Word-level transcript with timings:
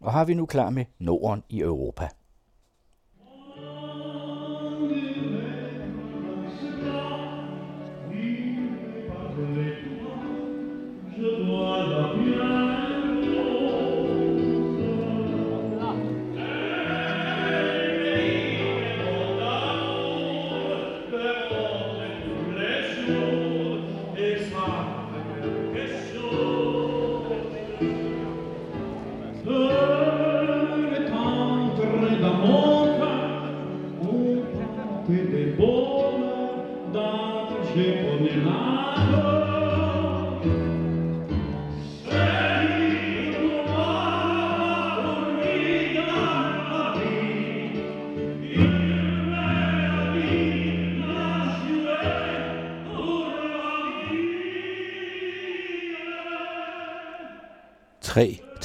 og 0.00 0.12
har 0.12 0.24
vi 0.24 0.34
nu 0.34 0.46
klar 0.46 0.70
med 0.70 0.84
Norden 0.98 1.42
i 1.48 1.60
Europa. 1.60 2.08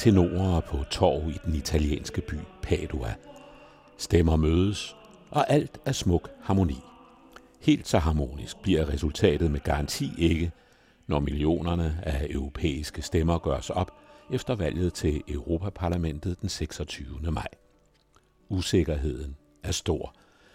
Tenorer 0.06 0.60
på 0.60 0.84
torv 0.90 1.28
i 1.28 1.38
den 1.44 1.54
italienske 1.54 2.20
by 2.20 2.34
Padua. 2.62 3.14
Stemmer 3.98 4.36
mødes, 4.36 4.96
og 5.30 5.50
alt 5.50 5.80
er 5.84 5.92
smuk 5.92 6.30
harmoni. 6.42 6.76
Helt 7.60 7.88
så 7.88 7.98
harmonisk 7.98 8.56
bliver 8.62 8.88
resultatet 8.88 9.50
med 9.50 9.60
garanti 9.60 10.10
ikke, 10.18 10.52
når 11.06 11.20
millionerne 11.20 11.98
af 12.02 12.26
europæiske 12.30 13.02
stemmer 13.02 13.38
gøres 13.38 13.70
op 13.70 13.92
efter 14.32 14.54
valget 14.54 14.94
til 14.94 15.22
Europaparlamentet 15.28 16.40
den 16.40 16.48
26. 16.48 17.06
maj. 17.30 17.48
Usikkerheden 18.48 19.36
er 19.62 19.72
stor, 19.72 20.14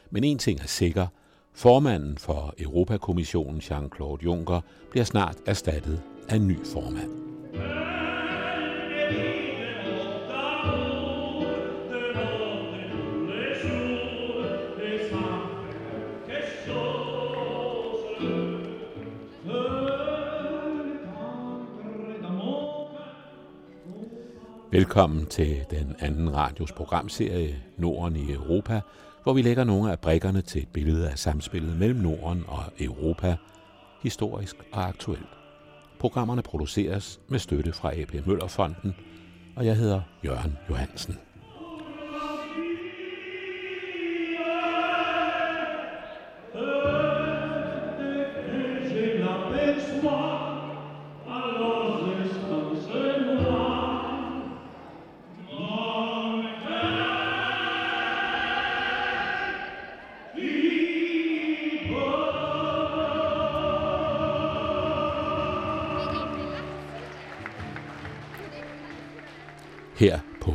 men 0.10 0.24
en 0.24 0.38
ting 0.38 0.60
er 0.60 0.68
sikker, 0.68 1.08
formanden 1.54 2.18
for 2.18 2.54
Europakommissionen 2.60 3.62
Jean-Claude 3.62 4.24
Juncker 4.24 4.62
bliver 4.92 5.06
snart 5.06 5.38
erstattet 5.46 6.02
af 6.30 6.36
en 6.36 6.48
ny 6.48 6.66
formand. 6.66 7.31
Velkommen 24.72 25.26
til 25.26 25.66
den 25.70 25.96
anden 26.00 26.36
radios 26.36 26.72
programserie 26.72 27.56
Norden 27.78 28.16
i 28.16 28.32
Europa, 28.32 28.82
hvor 29.24 29.34
vi 29.34 29.42
lægger 29.42 29.64
nogle 29.64 29.92
af 29.92 30.00
brikkerne 30.00 30.42
til 30.42 30.62
et 30.62 30.68
billede 30.74 31.10
af 31.10 31.20
samspillet 31.20 31.78
mellem 31.78 32.00
Norden 32.00 32.44
og 32.48 32.64
Europa, 32.80 33.36
historisk 34.04 34.56
og 34.72 34.88
aktuelt. 34.88 35.41
Programmerne 36.02 36.42
produceres 36.42 37.20
med 37.28 37.40
støtte 37.40 37.74
fra 37.74 37.94
AP 38.00 38.26
Møllerfonden, 38.28 38.96
og 39.56 39.66
jeg 39.66 39.78
hedder 39.78 40.02
Jørgen 40.26 40.58
Johansen. 40.70 41.18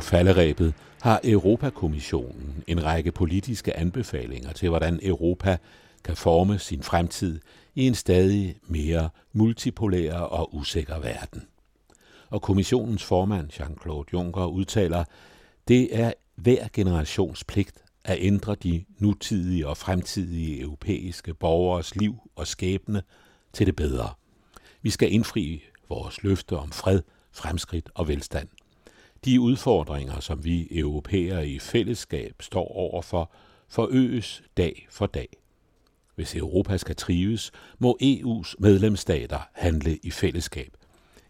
Falderæbet 0.07 0.73
har 1.01 1.21
Europakommissionen 1.23 2.63
en 2.67 2.83
række 2.83 3.11
politiske 3.11 3.77
anbefalinger 3.77 4.53
til, 4.53 4.69
hvordan 4.69 4.99
Europa 5.03 5.57
kan 6.03 6.15
forme 6.15 6.59
sin 6.59 6.83
fremtid 6.83 7.39
i 7.75 7.87
en 7.87 7.95
stadig 7.95 8.55
mere 8.67 9.09
multipolær 9.33 10.13
og 10.13 10.55
usikker 10.55 10.99
verden. 10.99 11.43
Og 12.29 12.41
kommissionens 12.41 13.03
formand 13.03 13.49
Jean-Claude 13.53 14.05
Juncker 14.13 14.45
udtaler, 14.45 15.03
det 15.67 15.99
er 15.99 16.13
hver 16.35 16.67
generations 16.73 17.43
pligt 17.43 17.83
at 18.03 18.17
ændre 18.19 18.55
de 18.55 18.85
nutidige 18.99 19.67
og 19.67 19.77
fremtidige 19.77 20.61
europæiske 20.61 21.33
borgers 21.33 21.95
liv 21.95 22.15
og 22.35 22.47
skæbne 22.47 23.01
til 23.53 23.65
det 23.67 23.75
bedre. 23.75 24.09
Vi 24.81 24.89
skal 24.89 25.13
indfri 25.13 25.63
vores 25.89 26.23
løfte 26.23 26.57
om 26.57 26.71
fred, 26.71 27.01
fremskridt 27.31 27.89
og 27.95 28.07
velstand. 28.07 28.47
De 29.27 29.41
udfordringer, 29.41 30.19
som 30.19 30.45
vi 30.45 30.67
europæere 30.71 31.47
i 31.47 31.59
fællesskab 31.59 32.35
står 32.41 32.67
overfor, 32.75 33.31
forøges 33.69 34.43
dag 34.57 34.87
for 34.89 35.05
dag. 35.05 35.27
Hvis 36.15 36.35
Europa 36.35 36.77
skal 36.77 36.95
trives, 36.95 37.51
må 37.79 37.97
EU's 38.03 38.53
medlemsstater 38.59 39.39
handle 39.53 39.97
i 40.03 40.11
fællesskab. 40.11 40.77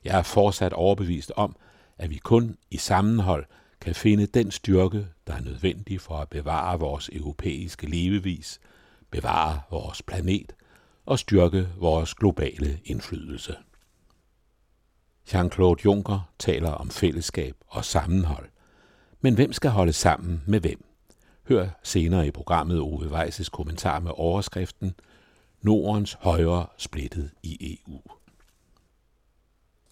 Jeg 0.04 0.20
er 0.20 0.24
fortsat 0.24 0.74
overbevist 0.74 1.32
om, 1.36 1.56
at 1.98 2.10
vi 2.10 2.16
kun 2.16 2.56
i 2.72 2.78
sammenhold 2.78 3.46
kan 3.82 3.96
finde 3.96 4.26
den 4.26 4.52
styrke, 4.52 5.08
der 5.28 5.34
er 5.34 5.42
nødvendig 5.42 6.02
for 6.02 6.16
at 6.16 6.30
bevare 6.30 6.80
vores 6.80 7.10
europæiske 7.14 7.88
levevis, 7.88 8.60
bevare 9.12 9.62
vores 9.72 10.02
planet 10.02 10.56
og 11.06 11.20
styrke 11.20 11.68
vores 11.78 12.14
globale 12.14 12.80
indflydelse. 12.86 13.56
Jean-Claude 15.34 15.84
Juncker 15.86 16.30
taler 16.40 16.72
om 16.72 16.90
fællesskab 16.90 17.56
og 17.68 17.86
sammenhold. 17.86 18.50
Men 19.22 19.36
hvem 19.36 19.54
skal 19.54 19.70
holde 19.70 19.94
sammen 19.94 20.44
med 20.46 20.60
hvem? 20.60 20.86
Hør 21.50 21.68
senere 21.84 22.28
i 22.28 22.32
programmet 22.32 22.80
Ove 22.80 23.12
Weisses 23.12 23.50
kommentar 23.50 24.00
med 24.00 24.12
overskriften 24.16 24.94
Nordens 25.62 26.18
højre 26.22 26.66
splittet 26.78 27.32
i 27.44 27.80
EU. 27.88 28.00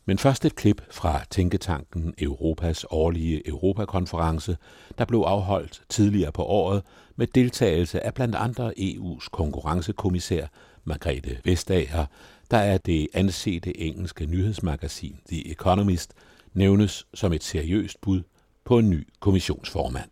Men 0.05 0.17
først 0.17 0.45
et 0.45 0.55
klip 0.55 0.81
fra 0.91 1.21
Tænketanken 1.29 2.13
Europas 2.17 2.85
årlige 2.89 3.47
Europakonference, 3.47 4.57
der 4.97 5.05
blev 5.05 5.19
afholdt 5.19 5.81
tidligere 5.89 6.31
på 6.31 6.43
året 6.43 6.83
med 7.15 7.27
deltagelse 7.27 8.05
af 8.05 8.13
blandt 8.13 8.35
andre 8.35 8.73
EU's 8.79 9.29
konkurrencekommissær 9.31 10.47
Margrethe 10.83 11.37
Vestager, 11.43 12.05
der 12.55 12.61
er 12.61 12.77
det 12.77 13.07
ansete 13.13 13.77
engelske 13.77 14.25
nyhedsmagasin 14.25 15.19
The 15.27 15.51
Economist 15.51 16.13
nævnes 16.53 17.07
som 17.13 17.33
et 17.33 17.43
seriøst 17.43 18.01
bud 18.01 18.23
på 18.63 18.77
en 18.79 18.89
ny 18.89 19.07
kommissionsformand. 19.19 20.09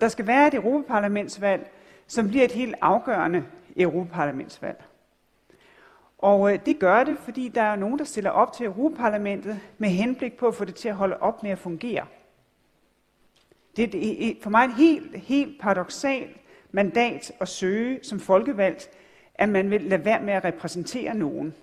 Der 0.00 0.08
skal 0.08 0.26
være 0.26 0.48
et 0.48 0.54
Europaparlamentsvalg, 0.54 1.70
som 2.06 2.28
bliver 2.28 2.44
et 2.44 2.52
helt 2.52 2.74
afgørende 2.80 3.44
Europaparlamentsvalg. 3.76 4.84
Og 6.18 6.52
øh, 6.52 6.58
det 6.66 6.78
gør 6.78 7.04
det, 7.04 7.16
fordi 7.24 7.48
der 7.48 7.62
er 7.62 7.76
nogen, 7.76 7.98
der 7.98 8.04
stiller 8.04 8.30
op 8.30 8.52
til 8.52 8.66
Europaparlamentet 8.66 9.60
med 9.78 9.88
henblik 9.88 10.32
på 10.32 10.46
at 10.46 10.54
få 10.54 10.64
det 10.64 10.74
til 10.74 10.88
at 10.88 10.96
holde 10.96 11.16
op 11.16 11.42
med 11.42 11.50
at 11.50 11.58
fungere. 11.58 12.06
Det 13.76 13.94
er 13.94 14.34
for 14.42 14.50
mig 14.50 14.64
et 14.64 14.74
helt, 14.74 15.16
helt 15.16 15.60
paradoxalt 15.60 16.36
mandat 16.72 17.32
at 17.40 17.48
søge 17.48 17.98
som 18.02 18.20
folkevalgt, 18.20 18.90
at 19.38 19.48
man 19.48 19.70
vil 19.70 19.80
lade 19.80 20.04
være 20.04 20.22
med 20.22 20.32
at 20.32 20.44
repræsentere 20.44 21.14
nogen. 21.14 21.54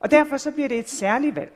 Og 0.00 0.10
derfor 0.10 0.36
så 0.36 0.50
bliver 0.50 0.68
det 0.68 0.78
et 0.78 0.88
særligt 0.88 1.36
valg. 1.36 1.52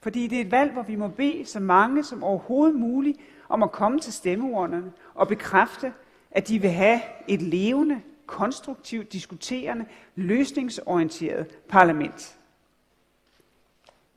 Fordi 0.00 0.26
det 0.26 0.36
er 0.36 0.40
et 0.40 0.50
valg, 0.50 0.72
hvor 0.72 0.82
vi 0.82 0.96
må 0.96 1.08
bede 1.08 1.46
så 1.46 1.60
mange 1.60 2.04
som 2.04 2.22
overhovedet 2.22 2.74
muligt 2.74 3.18
om 3.48 3.62
at 3.62 3.72
komme 3.72 4.00
til 4.00 4.12
stemmeurnerne 4.12 4.92
og 5.14 5.28
bekræfte, 5.28 5.92
at 6.30 6.48
de 6.48 6.58
vil 6.58 6.70
have 6.70 7.00
et 7.28 7.42
levende, 7.42 8.00
konstruktivt, 8.26 9.12
diskuterende, 9.12 9.86
løsningsorienteret 10.14 11.46
parlament. 11.68 12.38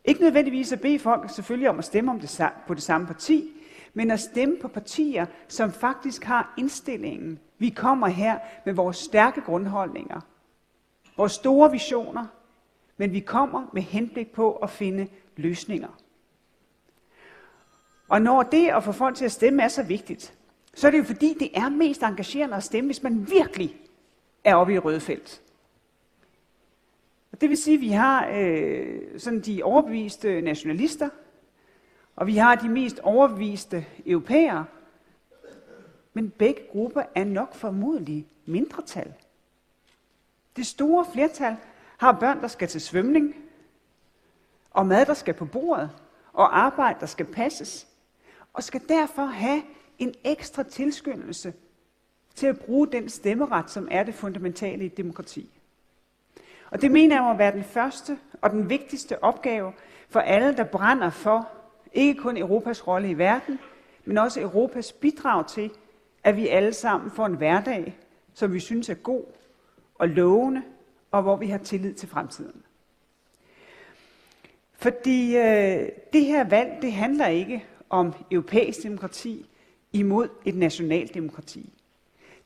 Ikke 0.05 0.21
nødvendigvis 0.21 0.71
at 0.71 0.81
bede 0.81 0.99
folk 0.99 1.29
selvfølgelig 1.35 1.69
om 1.69 1.79
at 1.79 1.85
stemme 1.85 2.11
om 2.11 2.19
det, 2.19 2.49
på 2.67 2.73
det 2.73 2.83
samme 2.83 3.07
parti, 3.07 3.51
men 3.93 4.11
at 4.11 4.19
stemme 4.19 4.57
på 4.61 4.67
partier, 4.67 5.25
som 5.47 5.71
faktisk 5.71 6.23
har 6.23 6.53
indstillingen. 6.57 7.39
Vi 7.57 7.69
kommer 7.69 8.07
her 8.07 8.39
med 8.65 8.73
vores 8.73 8.97
stærke 8.97 9.41
grundholdninger, 9.41 10.21
vores 11.17 11.31
store 11.31 11.71
visioner, 11.71 12.25
men 12.97 13.13
vi 13.13 13.19
kommer 13.19 13.69
med 13.73 13.81
henblik 13.81 14.31
på 14.31 14.51
at 14.51 14.69
finde 14.69 15.07
løsninger. 15.35 15.99
Og 18.09 18.21
når 18.21 18.43
det 18.43 18.67
at 18.67 18.83
få 18.83 18.91
folk 18.91 19.15
til 19.15 19.25
at 19.25 19.31
stemme 19.31 19.63
er 19.63 19.67
så 19.67 19.83
vigtigt, 19.83 20.33
så 20.73 20.87
er 20.87 20.91
det 20.91 20.97
jo 20.97 21.03
fordi, 21.03 21.35
det 21.39 21.49
er 21.53 21.69
mest 21.69 22.03
engagerende 22.03 22.55
at 22.55 22.63
stemme, 22.63 22.87
hvis 22.87 23.03
man 23.03 23.29
virkelig 23.29 23.75
er 24.43 24.55
oppe 24.55 24.73
i 24.73 24.79
røde 24.79 24.99
felt. 24.99 25.41
Og 27.31 27.41
det 27.41 27.49
vil 27.49 27.57
sige, 27.57 27.75
at 27.75 27.81
vi 27.81 27.89
har 27.89 28.29
øh, 28.33 28.99
sådan 29.17 29.39
de 29.39 29.63
overbeviste 29.63 30.41
nationalister, 30.41 31.09
og 32.15 32.27
vi 32.27 32.37
har 32.37 32.55
de 32.55 32.69
mest 32.69 32.99
overbeviste 32.99 33.85
europæere, 34.05 34.65
men 36.15 36.29
begge 36.29 36.61
grupper 36.71 37.03
er 37.15 37.23
nok 37.23 37.55
formodentlig 37.55 38.27
mindretal. 38.45 39.13
Det 40.55 40.65
store 40.65 41.05
flertal 41.13 41.55
har 41.97 42.11
børn, 42.19 42.41
der 42.41 42.47
skal 42.47 42.67
til 42.67 42.81
svømning, 42.81 43.35
og 44.71 44.85
mad, 44.85 45.05
der 45.05 45.13
skal 45.13 45.33
på 45.33 45.45
bordet, 45.45 45.89
og 46.33 46.59
arbejde, 46.59 46.99
der 46.99 47.05
skal 47.05 47.25
passes, 47.25 47.87
og 48.53 48.63
skal 48.63 48.81
derfor 48.89 49.25
have 49.25 49.61
en 49.99 50.13
ekstra 50.23 50.63
tilskyndelse 50.63 51.53
til 52.35 52.47
at 52.47 52.59
bruge 52.59 52.87
den 52.87 53.09
stemmeret, 53.09 53.71
som 53.71 53.87
er 53.91 54.03
det 54.03 54.15
fundamentale 54.15 54.83
i 54.83 54.85
et 54.85 54.97
demokrati. 54.97 55.49
Og 56.71 56.81
det 56.81 56.91
mener 56.91 57.15
jeg 57.15 57.23
må 57.23 57.33
være 57.33 57.51
den 57.51 57.63
første 57.63 58.19
og 58.41 58.49
den 58.49 58.69
vigtigste 58.69 59.23
opgave 59.23 59.73
for 60.09 60.19
alle, 60.19 60.57
der 60.57 60.63
brænder 60.63 61.09
for 61.09 61.49
ikke 61.93 62.21
kun 62.21 62.37
Europas 62.37 62.87
rolle 62.87 63.09
i 63.09 63.17
verden, 63.17 63.59
men 64.05 64.17
også 64.17 64.41
Europas 64.41 64.91
bidrag 64.91 65.47
til, 65.47 65.71
at 66.25 66.35
vi 66.35 66.47
alle 66.47 66.73
sammen 66.73 67.11
får 67.11 67.25
en 67.25 67.35
hverdag, 67.35 67.97
som 68.33 68.53
vi 68.53 68.59
synes 68.59 68.89
er 68.89 68.93
god 68.93 69.23
og 69.95 70.09
lovende, 70.09 70.61
og 71.11 71.21
hvor 71.21 71.35
vi 71.35 71.47
har 71.47 71.57
tillid 71.57 71.93
til 71.93 72.09
fremtiden. 72.09 72.61
Fordi 74.73 75.37
øh, 75.37 75.89
det 76.13 76.25
her 76.25 76.43
valg, 76.43 76.81
det 76.81 76.93
handler 76.93 77.27
ikke 77.27 77.65
om 77.89 78.13
europæisk 78.31 78.83
demokrati 78.83 79.49
imod 79.93 80.29
et 80.45 80.55
nationalt 80.55 81.13
demokrati. 81.13 81.73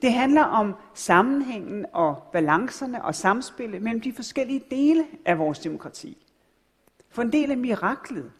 Det 0.01 0.13
handler 0.13 0.43
om 0.43 0.73
sammenhængen 0.93 1.85
og 1.93 2.23
balancerne 2.33 3.05
og 3.05 3.15
samspillet 3.15 3.81
mellem 3.81 4.01
de 4.01 4.13
forskellige 4.13 4.63
dele 4.71 5.05
af 5.25 5.39
vores 5.39 5.59
demokrati. 5.59 6.17
For 7.09 7.21
en 7.21 7.31
del 7.31 7.51
af 7.51 7.57
miraklet 7.57 8.31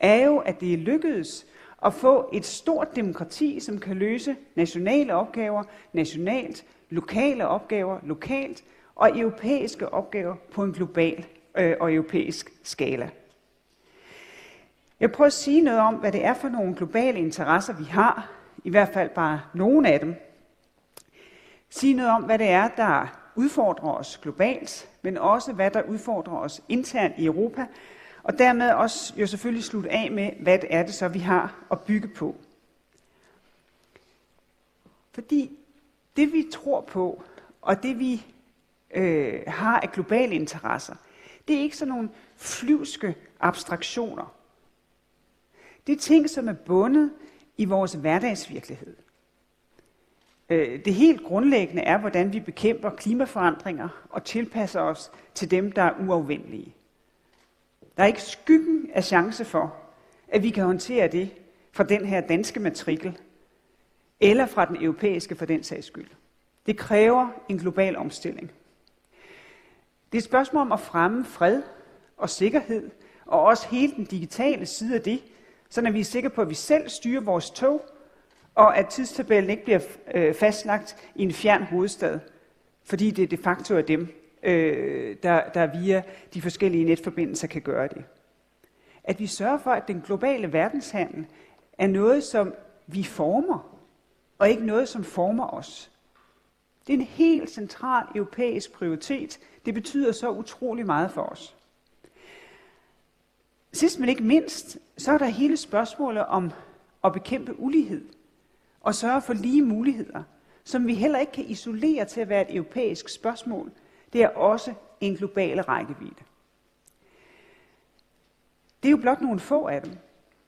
er 0.00 0.24
jo, 0.24 0.38
at 0.38 0.60
det 0.60 0.72
er 0.72 0.76
lykkedes 0.76 1.46
at 1.84 1.94
få 1.94 2.30
et 2.32 2.44
stort 2.44 2.96
demokrati, 2.96 3.60
som 3.60 3.78
kan 3.78 3.96
løse 3.96 4.36
nationale 4.54 5.14
opgaver 5.14 5.62
nationalt, 5.92 6.64
lokale 6.90 7.48
opgaver 7.48 7.98
lokalt 8.02 8.64
og 8.94 9.18
europæiske 9.18 9.92
opgaver 9.92 10.34
på 10.52 10.64
en 10.64 10.72
global 10.72 11.26
øh, 11.58 11.76
og 11.80 11.94
europæisk 11.94 12.52
skala. 12.62 13.10
Jeg 15.00 15.12
prøver 15.12 15.26
at 15.26 15.32
sige 15.32 15.60
noget 15.60 15.80
om, 15.80 15.94
hvad 15.94 16.12
det 16.12 16.24
er 16.24 16.34
for 16.34 16.48
nogle 16.48 16.74
globale 16.74 17.18
interesser, 17.18 17.74
vi 17.78 17.84
har, 17.84 18.30
i 18.64 18.70
hvert 18.70 18.88
fald 18.88 19.10
bare 19.10 19.40
nogle 19.54 19.92
af 19.92 20.00
dem. 20.00 20.14
Sige 21.70 21.94
noget 21.94 22.12
om, 22.12 22.22
hvad 22.22 22.38
det 22.38 22.48
er, 22.48 22.68
der 22.68 23.06
udfordrer 23.36 23.92
os 23.92 24.18
globalt, 24.22 24.88
men 25.02 25.18
også 25.18 25.52
hvad 25.52 25.70
der 25.70 25.82
udfordrer 25.82 26.36
os 26.36 26.60
internt 26.68 27.14
i 27.18 27.26
Europa, 27.26 27.66
og 28.22 28.38
dermed 28.38 28.70
også 28.70 29.14
jo 29.16 29.26
selvfølgelig 29.26 29.64
slutte 29.64 29.90
af 29.90 30.10
med, 30.10 30.30
hvad 30.40 30.58
det 30.58 30.74
er 30.74 30.82
det 30.82 30.94
så, 30.94 31.08
vi 31.08 31.18
har 31.18 31.54
at 31.70 31.80
bygge 31.80 32.08
på. 32.08 32.36
Fordi 35.12 35.58
det 36.16 36.32
vi 36.32 36.46
tror 36.52 36.80
på, 36.80 37.22
og 37.62 37.82
det 37.82 37.98
vi 37.98 38.26
øh, 38.94 39.40
har 39.46 39.80
af 39.80 39.92
globale 39.92 40.34
interesser, 40.34 40.94
det 41.48 41.56
er 41.56 41.60
ikke 41.60 41.76
sådan 41.76 41.94
nogle 41.94 42.10
flyvske 42.36 43.14
abstraktioner. 43.40 44.34
Det 45.86 45.92
er 45.92 45.98
ting, 45.98 46.30
som 46.30 46.48
er 46.48 46.52
bundet 46.52 47.12
i 47.56 47.64
vores 47.64 47.92
hverdagsvirkelighed. 47.92 48.96
Øh, 50.48 50.84
det 50.84 50.94
helt 50.94 51.24
grundlæggende 51.24 51.82
er, 51.82 51.98
hvordan 51.98 52.32
vi 52.32 52.40
bekæmper 52.40 52.90
klimaforandringer 52.90 53.88
og 54.10 54.24
tilpasser 54.24 54.80
os 54.80 55.10
til 55.34 55.50
dem, 55.50 55.72
der 55.72 55.82
er 55.82 55.94
uafvendelige. 56.08 56.74
Der 57.98 58.04
er 58.04 58.08
ikke 58.08 58.22
skyggen 58.22 58.90
af 58.94 59.04
chance 59.04 59.44
for, 59.44 59.76
at 60.28 60.42
vi 60.42 60.50
kan 60.50 60.64
håndtere 60.64 61.08
det 61.08 61.30
fra 61.72 61.84
den 61.84 62.04
her 62.04 62.20
danske 62.20 62.60
matrikel, 62.60 63.18
eller 64.20 64.46
fra 64.46 64.64
den 64.64 64.82
europæiske 64.82 65.34
for 65.34 65.44
den 65.44 65.62
sags 65.62 65.86
skyld. 65.86 66.08
Det 66.66 66.76
kræver 66.76 67.28
en 67.48 67.58
global 67.58 67.96
omstilling. 67.96 68.52
Det 70.12 70.18
er 70.18 70.20
et 70.20 70.24
spørgsmål 70.24 70.60
om 70.60 70.72
at 70.72 70.80
fremme 70.80 71.24
fred 71.24 71.62
og 72.16 72.30
sikkerhed, 72.30 72.90
og 73.26 73.42
også 73.42 73.68
hele 73.68 73.92
den 73.96 74.04
digitale 74.04 74.66
side 74.66 74.94
af 74.94 75.02
det, 75.02 75.22
så 75.70 75.90
vi 75.90 76.00
er 76.00 76.04
sikre 76.04 76.30
på, 76.30 76.42
at 76.42 76.48
vi 76.48 76.54
selv 76.54 76.88
styrer 76.88 77.20
vores 77.20 77.50
tog, 77.50 77.82
og 78.54 78.78
at 78.78 78.86
tidstabellen 78.86 79.50
ikke 79.50 79.64
bliver 79.64 79.80
øh, 80.14 80.34
fastlagt 80.34 80.96
i 81.14 81.22
en 81.22 81.32
fjern 81.32 81.62
hovedstad, 81.62 82.18
fordi 82.84 83.10
det 83.10 83.30
de 83.30 83.36
facto 83.36 83.76
er 83.76 83.82
dem, 83.82 84.17
øh, 84.42 85.16
der, 85.22 85.48
der 85.48 85.66
via 85.66 86.02
de 86.34 86.42
forskellige 86.42 86.84
netforbindelser 86.84 87.46
kan 87.46 87.62
gøre 87.62 87.88
det. 87.88 88.04
At 89.04 89.18
vi 89.18 89.26
sørger 89.26 89.58
for, 89.58 89.70
at 89.70 89.88
den 89.88 90.00
globale 90.00 90.52
verdenshandel 90.52 91.26
er 91.78 91.86
noget, 91.86 92.24
som 92.24 92.54
vi 92.86 93.04
former, 93.04 93.78
og 94.38 94.50
ikke 94.50 94.66
noget, 94.66 94.88
som 94.88 95.04
former 95.04 95.46
os. 95.54 95.90
Det 96.86 96.92
er 96.94 96.98
en 96.98 97.04
helt 97.04 97.50
central 97.50 98.06
europæisk 98.14 98.72
prioritet. 98.72 99.38
Det 99.66 99.74
betyder 99.74 100.12
så 100.12 100.30
utrolig 100.30 100.86
meget 100.86 101.10
for 101.10 101.22
os. 101.22 101.56
Sidst 103.72 104.00
men 104.00 104.08
ikke 104.08 104.22
mindst, 104.22 104.78
så 104.96 105.12
er 105.12 105.18
der 105.18 105.26
hele 105.26 105.56
spørgsmålet 105.56 106.26
om 106.26 106.50
at 107.04 107.12
bekæmpe 107.12 107.60
ulighed 107.60 108.04
og 108.80 108.94
sørge 108.94 109.22
for 109.22 109.32
lige 109.32 109.62
muligheder, 109.62 110.22
som 110.64 110.86
vi 110.86 110.94
heller 110.94 111.18
ikke 111.18 111.32
kan 111.32 111.44
isolere 111.44 112.04
til 112.04 112.20
at 112.20 112.28
være 112.28 112.50
et 112.50 112.56
europæisk 112.56 113.08
spørgsmål. 113.08 113.72
Det 114.12 114.22
er 114.22 114.28
også 114.28 114.74
en 115.00 115.16
global 115.16 115.60
rækkevidde. 115.60 116.22
Det 118.82 118.88
er 118.88 118.90
jo 118.90 118.96
blot 118.96 119.20
nogle 119.20 119.40
få 119.40 119.66
af 119.66 119.82
dem, 119.82 119.92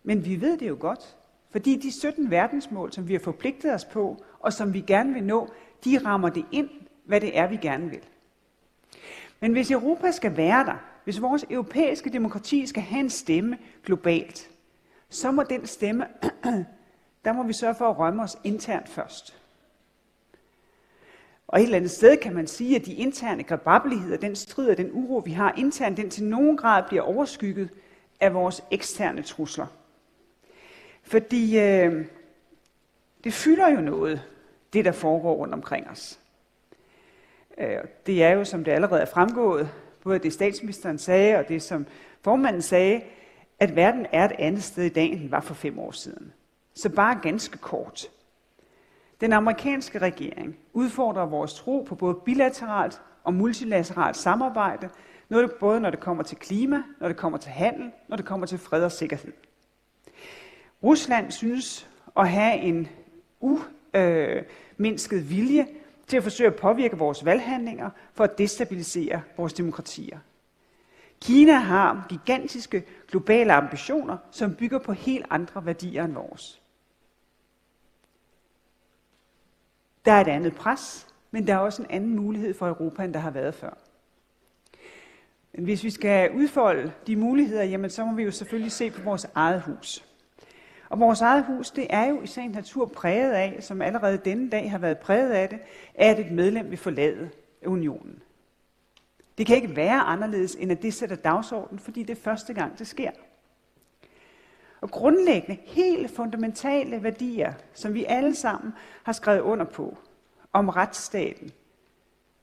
men 0.02 0.24
vi 0.24 0.40
ved 0.40 0.58
det 0.58 0.68
jo 0.68 0.76
godt, 0.80 1.16
fordi 1.50 1.76
de 1.76 1.92
17 1.92 2.30
verdensmål, 2.30 2.92
som 2.92 3.08
vi 3.08 3.12
har 3.12 3.20
forpligtet 3.20 3.74
os 3.74 3.84
på, 3.84 4.24
og 4.40 4.52
som 4.52 4.74
vi 4.74 4.80
gerne 4.80 5.14
vil 5.14 5.24
nå, 5.24 5.48
de 5.84 5.98
rammer 6.04 6.28
det 6.28 6.44
ind, 6.52 6.70
hvad 7.04 7.20
det 7.20 7.38
er, 7.38 7.46
vi 7.46 7.56
gerne 7.56 7.90
vil. 7.90 8.00
Men 9.40 9.52
hvis 9.52 9.70
Europa 9.70 10.10
skal 10.10 10.36
være 10.36 10.64
der, 10.64 10.76
hvis 11.04 11.22
vores 11.22 11.44
europæiske 11.50 12.10
demokrati 12.10 12.66
skal 12.66 12.82
have 12.82 13.00
en 13.00 13.10
stemme 13.10 13.58
globalt, 13.84 14.50
så 15.08 15.30
må 15.30 15.42
den 15.42 15.66
stemme, 15.66 16.06
der 17.24 17.32
må 17.32 17.42
vi 17.42 17.52
sørge 17.52 17.74
for 17.74 17.90
at 17.90 17.98
rømme 17.98 18.22
os 18.22 18.38
internt 18.44 18.88
først. 18.88 19.39
Og 21.50 21.60
et 21.60 21.64
eller 21.64 21.76
andet 21.76 21.90
sted 21.90 22.16
kan 22.16 22.34
man 22.34 22.46
sige, 22.46 22.76
at 22.76 22.86
de 22.86 22.94
interne 22.94 23.42
grababeligheder, 23.42 24.16
den 24.16 24.36
strid 24.36 24.70
og 24.70 24.76
den 24.76 24.90
uro, 24.92 25.22
vi 25.24 25.30
har 25.30 25.54
internt, 25.58 25.96
den 25.96 26.10
til 26.10 26.24
nogen 26.24 26.56
grad 26.56 26.82
bliver 26.88 27.02
overskygget 27.02 27.68
af 28.20 28.34
vores 28.34 28.64
eksterne 28.70 29.22
trusler. 29.22 29.66
Fordi 31.02 31.58
øh, 31.58 32.06
det 33.24 33.32
fylder 33.32 33.68
jo 33.68 33.80
noget, 33.80 34.22
det 34.72 34.84
der 34.84 34.92
foregår 34.92 35.34
rundt 35.34 35.54
omkring 35.54 35.90
os. 35.90 36.20
Øh, 37.58 37.78
det 38.06 38.22
er 38.22 38.30
jo, 38.30 38.44
som 38.44 38.64
det 38.64 38.72
allerede 38.72 39.00
er 39.00 39.06
fremgået, 39.06 39.70
både 40.02 40.18
det 40.18 40.32
statsministeren 40.32 40.98
sagde 40.98 41.36
og 41.36 41.48
det, 41.48 41.62
som 41.62 41.86
formanden 42.22 42.62
sagde, 42.62 43.02
at 43.58 43.76
verden 43.76 44.06
er 44.12 44.24
et 44.24 44.36
andet 44.38 44.62
sted 44.62 44.84
i 44.84 44.88
dag, 44.88 45.06
end 45.06 45.20
den 45.20 45.30
var 45.30 45.40
for 45.40 45.54
fem 45.54 45.78
år 45.78 45.90
siden. 45.90 46.32
Så 46.74 46.88
bare 46.88 47.18
ganske 47.22 47.58
kort. 47.58 48.10
Den 49.20 49.32
amerikanske 49.32 49.98
regering 49.98 50.56
udfordrer 50.72 51.26
vores 51.26 51.54
tro 51.54 51.86
på 51.88 51.94
både 51.94 52.14
bilateralt 52.14 53.00
og 53.24 53.34
multilateralt 53.34 54.16
samarbejde, 54.16 54.88
både 55.60 55.80
når 55.80 55.90
det 55.90 56.00
kommer 56.00 56.22
til 56.22 56.36
klima, 56.36 56.82
når 57.00 57.08
det 57.08 57.16
kommer 57.16 57.38
til 57.38 57.50
handel, 57.50 57.90
når 58.08 58.16
det 58.16 58.26
kommer 58.26 58.46
til 58.46 58.58
fred 58.58 58.84
og 58.84 58.92
sikkerhed. 58.92 59.32
Rusland 60.82 61.30
synes 61.30 61.88
at 62.16 62.28
have 62.28 62.56
en 62.56 62.88
umindsket 63.40 65.30
vilje 65.30 65.66
til 66.06 66.16
at 66.16 66.22
forsøge 66.22 66.50
at 66.50 66.56
påvirke 66.56 66.98
vores 66.98 67.24
valghandlinger 67.24 67.90
for 68.14 68.24
at 68.24 68.38
destabilisere 68.38 69.22
vores 69.36 69.52
demokratier. 69.52 70.18
Kina 71.22 71.52
har 71.52 72.06
gigantiske 72.08 72.84
globale 73.08 73.52
ambitioner, 73.52 74.16
som 74.30 74.54
bygger 74.54 74.78
på 74.78 74.92
helt 74.92 75.26
andre 75.30 75.66
værdier 75.66 76.04
end 76.04 76.12
vores. 76.12 76.59
Der 80.04 80.12
er 80.12 80.20
et 80.20 80.28
andet 80.28 80.54
pres, 80.54 81.06
men 81.30 81.46
der 81.46 81.54
er 81.54 81.58
også 81.58 81.82
en 81.82 81.90
anden 81.90 82.16
mulighed 82.16 82.54
for 82.54 82.68
Europa, 82.68 83.04
end 83.04 83.14
der 83.14 83.20
har 83.20 83.30
været 83.30 83.54
før. 83.54 83.78
Men 85.52 85.64
hvis 85.64 85.84
vi 85.84 85.90
skal 85.90 86.30
udfolde 86.30 86.92
de 87.06 87.16
muligheder, 87.16 87.64
jamen 87.64 87.90
så 87.90 88.04
må 88.04 88.14
vi 88.14 88.22
jo 88.22 88.30
selvfølgelig 88.30 88.72
se 88.72 88.90
på 88.90 89.02
vores 89.02 89.26
eget 89.34 89.62
hus. 89.62 90.04
Og 90.88 91.00
vores 91.00 91.20
eget 91.20 91.44
hus, 91.44 91.70
det 91.70 91.86
er 91.90 92.06
jo 92.06 92.22
i 92.22 92.26
sagens 92.26 92.54
natur 92.54 92.86
præget 92.86 93.32
af, 93.32 93.56
som 93.60 93.82
allerede 93.82 94.18
denne 94.24 94.50
dag 94.50 94.70
har 94.70 94.78
været 94.78 94.98
præget 94.98 95.30
af 95.30 95.48
det, 95.48 95.58
at 95.94 96.18
et 96.18 96.32
medlem 96.32 96.70
vil 96.70 96.78
forlade 96.78 97.30
unionen. 97.66 98.22
Det 99.38 99.46
kan 99.46 99.56
ikke 99.56 99.76
være 99.76 100.00
anderledes, 100.00 100.54
end 100.54 100.72
at 100.72 100.82
det 100.82 100.94
sætter 100.94 101.16
dagsordenen, 101.16 101.78
fordi 101.78 102.02
det 102.02 102.18
er 102.18 102.22
første 102.22 102.54
gang, 102.54 102.78
det 102.78 102.86
sker. 102.86 103.10
Og 104.80 104.90
grundlæggende, 104.90 105.60
helt 105.64 106.10
fundamentale 106.10 107.02
værdier, 107.02 107.52
som 107.74 107.94
vi 107.94 108.04
alle 108.04 108.34
sammen 108.34 108.72
har 109.02 109.12
skrevet 109.12 109.40
under 109.40 109.64
på, 109.64 109.98
om 110.52 110.68
retsstaten, 110.68 111.50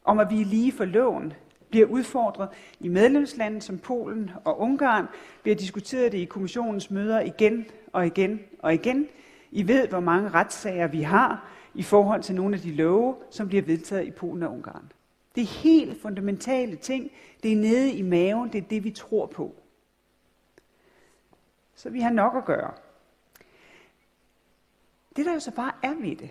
om 0.03 0.19
at 0.19 0.29
vi 0.29 0.41
er 0.41 0.45
lige 0.45 0.71
for 0.71 0.85
loven, 0.85 1.33
bliver 1.69 1.87
udfordret 1.87 2.49
i 2.79 2.87
medlemslande 2.87 3.61
som 3.61 3.77
Polen 3.77 4.31
og 4.45 4.59
Ungarn. 4.59 5.05
bliver 5.43 5.55
diskuteret 5.55 6.11
det 6.11 6.17
i 6.17 6.25
kommissionens 6.25 6.91
møder 6.91 7.19
igen 7.19 7.65
og 7.93 8.05
igen 8.05 8.39
og 8.59 8.73
igen. 8.73 9.07
I 9.51 9.67
ved, 9.67 9.87
hvor 9.87 9.99
mange 9.99 10.29
retssager 10.29 10.87
vi 10.87 11.01
har 11.01 11.49
i 11.75 11.83
forhold 11.83 12.23
til 12.23 12.35
nogle 12.35 12.55
af 12.55 12.61
de 12.61 12.71
love, 12.71 13.15
som 13.29 13.47
bliver 13.47 13.63
vedtaget 13.63 14.07
i 14.07 14.11
Polen 14.11 14.43
og 14.43 14.53
Ungarn. 14.53 14.91
Det 15.35 15.41
er 15.41 15.61
helt 15.63 16.01
fundamentale 16.01 16.75
ting. 16.75 17.11
Det 17.43 17.51
er 17.51 17.55
nede 17.55 17.91
i 17.91 18.01
maven. 18.01 18.49
Det 18.53 18.63
er 18.63 18.67
det, 18.69 18.83
vi 18.83 18.91
tror 18.91 19.25
på. 19.25 19.55
Så 21.77 21.89
vi 21.89 22.01
har 22.01 22.09
nok 22.09 22.35
at 22.35 22.45
gøre. 22.45 22.73
Det, 25.15 25.25
der 25.25 25.33
jo 25.33 25.39
så 25.39 25.51
bare 25.51 25.71
er 25.83 25.93
ved 25.93 26.15
det, 26.15 26.29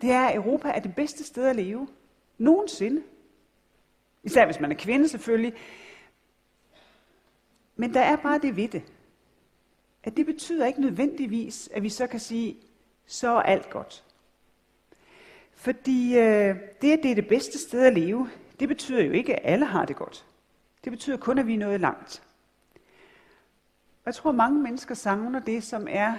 det 0.00 0.10
er, 0.10 0.26
at 0.26 0.36
Europa 0.36 0.68
er 0.68 0.80
det 0.80 0.94
bedste 0.94 1.24
sted 1.24 1.46
at 1.46 1.56
leve. 1.56 1.88
Nogensinde. 2.38 3.02
Især 4.22 4.44
hvis 4.44 4.60
man 4.60 4.72
er 4.72 4.76
kvinde 4.76 5.08
selvfølgelig. 5.08 5.54
Men 7.76 7.94
der 7.94 8.00
er 8.00 8.16
bare 8.16 8.38
det 8.38 8.56
ved 8.56 8.68
det, 8.68 8.82
at 10.04 10.16
det 10.16 10.26
betyder 10.26 10.66
ikke 10.66 10.80
nødvendigvis, 10.80 11.68
at 11.72 11.82
vi 11.82 11.88
så 11.88 12.06
kan 12.06 12.20
sige, 12.20 12.56
så 13.06 13.28
er 13.28 13.42
alt 13.42 13.70
godt. 13.70 14.04
Fordi 15.52 16.18
øh, 16.18 16.56
det, 16.82 16.92
at 16.92 17.02
det 17.02 17.10
er 17.10 17.14
det 17.14 17.28
bedste 17.28 17.58
sted 17.58 17.86
at 17.86 17.94
leve, 17.94 18.30
det 18.60 18.68
betyder 18.68 19.02
jo 19.02 19.12
ikke, 19.12 19.36
at 19.36 19.52
alle 19.52 19.66
har 19.66 19.84
det 19.84 19.96
godt. 19.96 20.26
Det 20.84 20.92
betyder 20.92 21.16
kun, 21.16 21.38
at 21.38 21.46
vi 21.46 21.54
er 21.54 21.58
nået 21.58 21.80
langt. 21.80 22.27
Jeg 24.08 24.14
tror, 24.14 24.32
mange 24.32 24.62
mennesker 24.62 24.94
savner 24.94 25.40
det, 25.40 25.64
som 25.64 25.86
er 25.90 26.16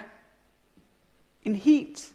en 1.43 1.55
helt, 1.55 2.13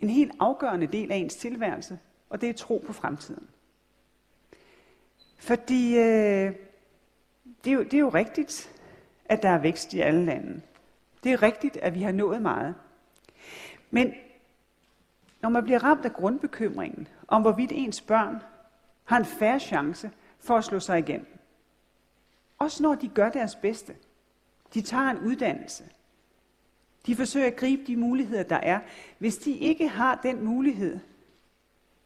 en 0.00 0.10
helt 0.10 0.32
afgørende 0.40 0.86
del 0.86 1.12
af 1.12 1.16
ens 1.16 1.36
tilværelse, 1.36 1.98
og 2.30 2.40
det 2.40 2.48
er 2.48 2.52
tro 2.52 2.82
på 2.86 2.92
fremtiden. 2.92 3.48
Fordi 5.38 5.98
øh, 5.98 6.54
det, 7.64 7.70
er 7.70 7.72
jo, 7.72 7.82
det 7.82 7.94
er 7.94 7.98
jo 7.98 8.08
rigtigt, 8.08 8.72
at 9.24 9.42
der 9.42 9.48
er 9.48 9.58
vækst 9.58 9.94
i 9.94 10.00
alle 10.00 10.24
lande. 10.24 10.60
Det 11.24 11.32
er 11.32 11.42
rigtigt, 11.42 11.76
at 11.76 11.94
vi 11.94 12.02
har 12.02 12.12
nået 12.12 12.42
meget. 12.42 12.74
Men 13.90 14.14
når 15.42 15.48
man 15.48 15.64
bliver 15.64 15.84
ramt 15.84 16.04
af 16.04 16.12
grundbekymringen 16.12 17.08
om, 17.28 17.42
hvorvidt 17.42 17.72
ens 17.72 18.00
børn 18.00 18.42
har 19.04 19.18
en 19.18 19.24
færre 19.24 19.60
chance 19.60 20.10
for 20.40 20.56
at 20.56 20.64
slå 20.64 20.80
sig 20.80 20.98
igen, 20.98 21.26
også 22.58 22.82
når 22.82 22.94
de 22.94 23.08
gør 23.08 23.30
deres 23.30 23.56
bedste, 23.56 23.94
de 24.74 24.80
tager 24.80 25.10
en 25.10 25.18
uddannelse, 25.18 25.84
de 27.06 27.16
forsøger 27.16 27.46
at 27.46 27.56
gribe 27.56 27.82
de 27.86 27.96
muligheder, 27.96 28.42
der 28.42 28.56
er. 28.56 28.80
Hvis 29.18 29.36
de 29.36 29.52
ikke 29.52 29.88
har 29.88 30.20
den 30.22 30.44
mulighed, 30.44 30.98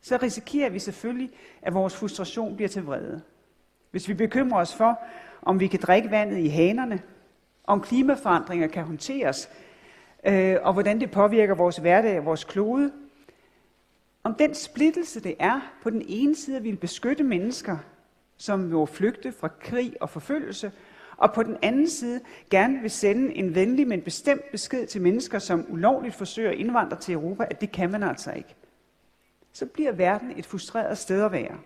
så 0.00 0.18
risikerer 0.23 0.71
vi 0.71 0.78
selvfølgelig, 0.78 1.30
at 1.62 1.75
vores 1.75 1.97
frustration 1.97 2.56
bliver 2.56 2.68
til 2.68 2.85
vrede. 2.85 3.23
Hvis 3.90 4.09
vi 4.09 4.14
bekymrer 4.14 4.61
os 4.61 4.75
for, 4.75 4.99
om 5.42 5.61
vi 5.61 5.66
kan 5.66 5.80
drikke 5.80 6.11
vandet 6.11 6.38
i 6.38 6.49
hanerne, 6.49 7.02
om 7.64 7.80
klimaforandringer 7.80 8.66
kan 8.66 8.85
håndteres, 8.85 9.49
øh, 10.26 10.56
og 10.62 10.73
hvordan 10.73 11.00
det 11.00 11.11
påvirker 11.11 11.54
vores 11.54 11.76
hverdag 11.76 12.18
og 12.18 12.25
vores 12.25 12.44
klode, 12.44 12.92
om 14.23 14.35
den 14.35 14.54
splittelse, 14.54 15.21
det 15.21 15.35
er 15.38 15.61
på 15.83 15.90
den 15.90 16.02
ene 16.09 16.37
side 16.37 16.56
at 16.56 16.64
ville 16.64 16.78
beskytte 16.78 17.25
mennesker, 17.25 17.76
som 18.37 18.61
må 18.61 18.87
flygte 18.87 19.33
fra 19.33 19.49
krig 19.49 19.97
og 20.00 20.11
forfølgelse, 20.11 20.73
og 21.16 21.33
på 21.33 21.42
den 21.42 21.56
anden 21.62 21.88
side 21.88 22.21
gerne 22.50 22.80
vil 22.80 22.90
sende 22.90 23.35
en 23.35 23.54
venlig, 23.54 23.88
men 23.88 24.02
bestemt 24.02 24.50
besked 24.50 24.87
til 24.87 25.02
mennesker, 25.02 25.38
som 25.38 25.66
ulovligt 25.68 26.14
forsøger 26.14 26.50
at 26.50 26.56
indvandre 26.56 27.00
til 27.00 27.14
Europa, 27.14 27.47
at 27.50 27.61
det 27.61 27.73
kan 27.73 27.90
man 27.90 28.02
altså 28.02 28.33
ikke. 28.33 28.54
Så 29.52 29.66
bliver 29.66 29.92
verden 29.92 30.38
et 30.38 30.47
frustreret 30.47 30.99
sted 30.99 31.25
at 31.25 31.33
være. 31.33 31.59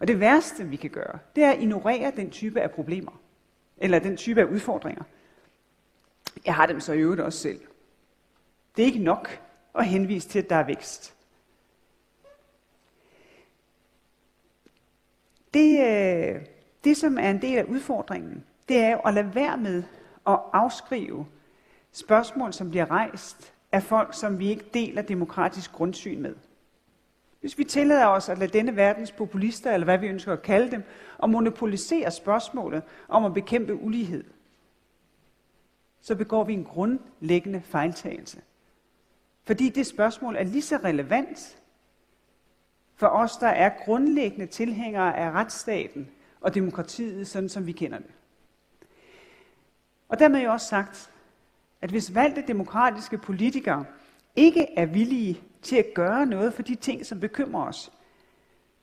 Og 0.00 0.08
det 0.08 0.20
værste, 0.20 0.64
vi 0.64 0.76
kan 0.76 0.90
gøre, 0.90 1.18
det 1.36 1.44
er 1.44 1.52
at 1.52 1.60
ignorere 1.60 2.12
den 2.16 2.30
type 2.30 2.60
af 2.60 2.70
problemer, 2.70 3.20
eller 3.78 3.98
den 3.98 4.16
type 4.16 4.40
af 4.40 4.44
udfordringer. 4.44 5.02
Jeg 6.46 6.54
har 6.54 6.66
dem 6.66 6.80
så 6.80 6.92
i 6.92 6.98
øvrigt 6.98 7.20
også 7.20 7.38
selv. 7.38 7.60
Det 8.76 8.82
er 8.82 8.86
ikke 8.86 8.98
nok 8.98 9.40
at 9.74 9.86
henvise 9.86 10.28
til, 10.28 10.38
at 10.38 10.50
der 10.50 10.56
er 10.56 10.66
vækst. 10.66 11.14
Det, 15.54 15.80
øh, 15.80 16.46
det, 16.84 16.96
som 16.96 17.18
er 17.18 17.30
en 17.30 17.42
del 17.42 17.58
af 17.58 17.64
udfordringen, 17.64 18.44
det 18.68 18.78
er 18.78 18.90
jo 18.90 18.98
at 18.98 19.14
lade 19.14 19.34
være 19.34 19.56
med 19.56 19.82
at 20.26 20.40
afskrive 20.52 21.26
spørgsmål, 21.92 22.52
som 22.52 22.70
bliver 22.70 22.90
rejst 22.90 23.54
af 23.72 23.82
folk, 23.82 24.14
som 24.14 24.38
vi 24.38 24.48
ikke 24.48 24.64
deler 24.74 25.02
demokratisk 25.02 25.72
grundsyn 25.72 26.22
med. 26.22 26.34
Hvis 27.40 27.58
vi 27.58 27.64
tillader 27.64 28.06
os 28.06 28.28
at 28.28 28.38
lade 28.38 28.52
denne 28.52 28.76
verdens 28.76 29.12
populister, 29.12 29.72
eller 29.72 29.84
hvad 29.84 29.98
vi 29.98 30.06
ønsker 30.06 30.32
at 30.32 30.42
kalde 30.42 30.70
dem, 30.70 30.82
og 31.18 31.30
monopolisere 31.30 32.10
spørgsmålet 32.10 32.82
om 33.08 33.24
at 33.24 33.34
bekæmpe 33.34 33.74
ulighed, 33.74 34.24
så 36.00 36.16
begår 36.16 36.44
vi 36.44 36.52
en 36.52 36.64
grundlæggende 36.64 37.62
fejltagelse. 37.64 38.40
Fordi 39.44 39.68
det 39.68 39.86
spørgsmål 39.86 40.36
er 40.36 40.42
lige 40.42 40.62
så 40.62 40.76
relevant 40.84 41.58
for 42.94 43.06
os, 43.06 43.36
der 43.36 43.48
er 43.48 43.70
grundlæggende 43.84 44.46
tilhængere 44.46 45.16
af 45.16 45.30
retsstaten 45.30 46.08
og 46.40 46.54
demokratiet, 46.54 47.28
sådan 47.28 47.48
som 47.48 47.66
vi 47.66 47.72
kender 47.72 47.98
det. 47.98 48.10
Og 50.08 50.18
dermed 50.18 50.42
jo 50.42 50.52
også 50.52 50.66
sagt, 50.66 51.10
at 51.80 51.90
hvis 51.90 52.14
valgte 52.14 52.44
demokratiske 52.48 53.18
politikere 53.18 53.84
ikke 54.36 54.66
er 54.76 54.86
villige 54.86 55.40
til 55.62 55.76
at 55.76 55.94
gøre 55.94 56.26
noget 56.26 56.54
for 56.54 56.62
de 56.62 56.74
ting, 56.74 57.06
som 57.06 57.20
bekymrer 57.20 57.66
os, 57.66 57.92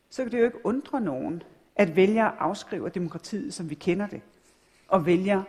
så 0.10 0.24
kan 0.24 0.32
det 0.32 0.40
jo 0.40 0.46
ikke 0.46 0.66
undre 0.66 1.02
nogen, 1.02 1.44
at 1.76 1.96
vælgere 1.96 2.40
afskriver 2.40 2.90
demokratiet, 2.90 3.54
som 3.54 3.70
vi 3.70 3.76
kender 3.76 4.08
det, 4.08 4.22
og 4.88 5.06
vælger 5.06 5.44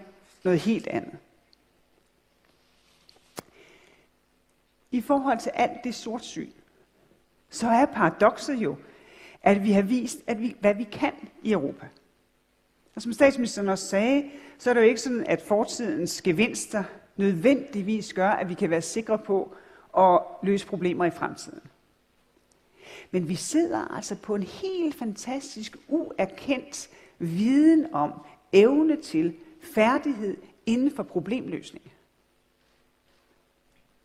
noget 0.44 0.60
helt 0.60 0.86
andet. 0.86 1.18
I 4.90 5.00
forhold 5.00 5.38
til 5.38 5.50
alt 5.54 5.84
det 5.84 5.94
sortsyn, 5.94 6.50
så 7.50 7.68
er 7.68 7.86
paradokset 7.86 8.54
jo, 8.54 8.76
at 9.42 9.62
vi 9.62 9.72
har 9.72 9.82
vist, 9.82 10.18
at 10.26 10.40
vi, 10.40 10.56
hvad 10.60 10.74
vi 10.74 10.84
kan 10.84 11.12
i 11.42 11.52
Europa. 11.52 11.88
Og 12.96 13.02
som 13.02 13.12
statsministeren 13.12 13.68
også 13.68 13.86
sagde, 13.86 14.30
så 14.58 14.70
er 14.70 14.74
det 14.74 14.80
jo 14.80 14.86
ikke 14.86 15.00
sådan, 15.00 15.26
at 15.26 15.42
fortidens 15.42 16.22
gevinster 16.22 16.84
nødvendigvis 17.16 18.12
gør, 18.12 18.30
at 18.30 18.48
vi 18.48 18.54
kan 18.54 18.70
være 18.70 18.82
sikre 18.82 19.18
på 19.18 19.54
at 19.98 20.20
løse 20.42 20.66
problemer 20.66 21.04
i 21.04 21.10
fremtiden. 21.10 21.60
Men 23.10 23.28
vi 23.28 23.34
sidder 23.34 23.94
altså 23.96 24.16
på 24.16 24.34
en 24.34 24.42
helt 24.42 24.94
fantastisk, 24.94 25.76
uerkendt 25.88 26.88
viden 27.18 27.94
om, 27.94 28.12
evne 28.52 29.02
til, 29.02 29.36
færdighed 29.74 30.36
inden 30.66 30.90
for 30.90 31.02
problemløsning. 31.02 31.92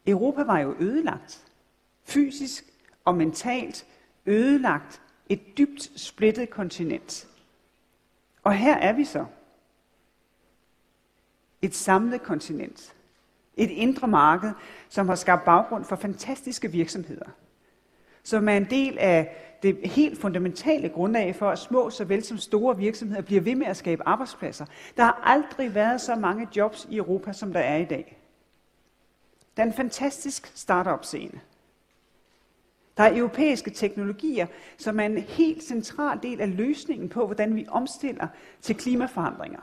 Europa 0.07 0.43
var 0.43 0.60
jo 0.60 0.75
ødelagt. 0.79 1.48
Fysisk 2.03 2.65
og 3.05 3.15
mentalt 3.15 3.86
ødelagt. 4.25 5.01
Et 5.29 5.57
dybt 5.57 6.00
splittet 6.00 6.50
kontinent. 6.50 7.27
Og 8.43 8.53
her 8.53 8.77
er 8.77 8.93
vi 8.93 9.05
så. 9.05 9.25
Et 11.62 11.75
samlet 11.75 12.24
kontinent. 12.24 12.93
Et 13.57 13.69
indre 13.69 14.07
marked, 14.07 14.51
som 14.89 15.07
har 15.07 15.15
skabt 15.15 15.45
baggrund 15.45 15.86
for 15.86 15.95
fantastiske 15.95 16.71
virksomheder. 16.71 17.25
Som 18.24 18.50
er 18.50 18.57
en 18.57 18.69
del 18.69 18.98
af 18.98 19.36
det 19.63 19.77
helt 19.83 20.21
fundamentale 20.21 20.89
grundlag 20.89 21.36
for, 21.36 21.50
at 21.50 21.60
små 21.60 21.89
såvel 21.89 22.24
som 22.24 22.38
store 22.38 22.77
virksomheder 22.77 23.21
bliver 23.21 23.41
ved 23.41 23.55
med 23.55 23.67
at 23.67 23.77
skabe 23.77 24.07
arbejdspladser. 24.07 24.65
Der 24.98 25.03
har 25.03 25.21
aldrig 25.24 25.75
været 25.75 26.01
så 26.01 26.15
mange 26.15 26.48
jobs 26.55 26.88
i 26.89 26.98
Europa, 26.98 27.33
som 27.33 27.53
der 27.53 27.60
er 27.60 27.77
i 27.77 27.86
dag. 27.86 28.17
Der 29.57 29.63
er 29.63 29.67
en 29.67 29.74
fantastisk 29.74 30.51
startup-scene. 30.55 31.41
Der 32.98 33.03
er 33.03 33.17
europæiske 33.17 33.71
teknologier, 33.71 34.48
som 34.77 35.00
er 35.00 35.05
en 35.05 35.17
helt 35.17 35.63
central 35.63 36.19
del 36.24 36.41
af 36.41 36.57
løsningen 36.57 37.10
på, 37.10 37.25
hvordan 37.25 37.55
vi 37.55 37.65
omstiller 37.69 38.27
til 38.62 38.75
klimaforandringer. 38.75 39.62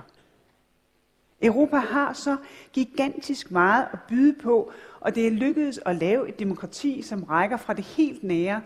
Europa 1.43 1.77
har 1.77 2.13
så 2.13 2.37
gigantisk 2.73 3.51
meget 3.51 3.89
at 3.93 3.99
byde 4.09 4.43
på, 4.43 4.73
og 5.01 5.15
det 5.15 5.27
er 5.27 5.31
lykkedes 5.31 5.81
at 5.87 5.97
lave 5.97 6.29
et 6.29 6.39
demokrati, 6.39 7.03
som 7.03 7.25
rækker 7.25 7.57
fra 7.57 7.73
det 7.73 7.85
helt 7.85 8.25
nære 8.25 8.63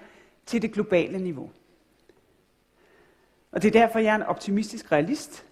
til 0.46 0.62
det 0.62 0.72
globale 0.72 1.18
niveau. 1.18 1.50
Og 3.52 3.62
det 3.62 3.68
er 3.68 3.80
derfor, 3.80 3.98
jeg 3.98 4.10
er 4.10 4.16
en 4.16 4.22
optimistisk 4.22 4.92
realist. 4.92 5.44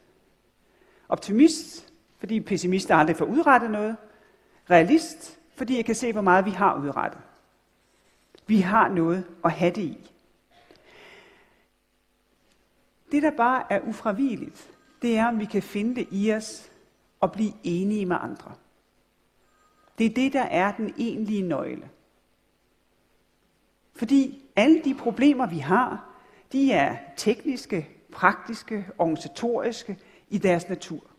Optimist, 1.08 1.92
fordi 2.18 2.40
pessimister 2.40 2.96
aldrig 2.96 3.16
får 3.16 3.24
udrettet 3.24 3.70
noget. 3.70 3.96
Realist, 4.70 5.38
fordi 5.56 5.76
jeg 5.76 5.84
kan 5.84 5.94
se, 5.94 6.12
hvor 6.12 6.22
meget 6.22 6.44
vi 6.44 6.50
har 6.50 6.80
udrettet. 6.82 7.20
Vi 8.50 8.60
har 8.60 8.88
noget 8.88 9.24
at 9.44 9.52
have 9.52 9.70
det 9.70 9.82
i. 9.82 10.10
Det, 13.12 13.22
der 13.22 13.30
bare 13.36 13.72
er 13.72 13.80
ufravigeligt, 13.80 14.70
det 15.02 15.16
er, 15.16 15.26
om 15.28 15.38
vi 15.38 15.44
kan 15.44 15.62
finde 15.62 15.94
det 15.94 16.08
i 16.10 16.32
os 16.32 16.72
og 17.20 17.32
blive 17.32 17.52
enige 17.62 18.06
med 18.06 18.16
andre. 18.20 18.54
Det 19.98 20.06
er 20.06 20.14
det, 20.14 20.32
der 20.32 20.42
er 20.42 20.76
den 20.76 20.94
egentlige 20.98 21.42
nøgle. 21.42 21.90
Fordi 23.94 24.50
alle 24.56 24.84
de 24.84 24.94
problemer, 24.94 25.46
vi 25.46 25.58
har, 25.58 26.14
de 26.52 26.72
er 26.72 26.96
tekniske, 27.16 27.88
praktiske, 28.12 28.86
organisatoriske 28.98 29.98
i 30.28 30.38
deres 30.38 30.68
natur. 30.68 31.10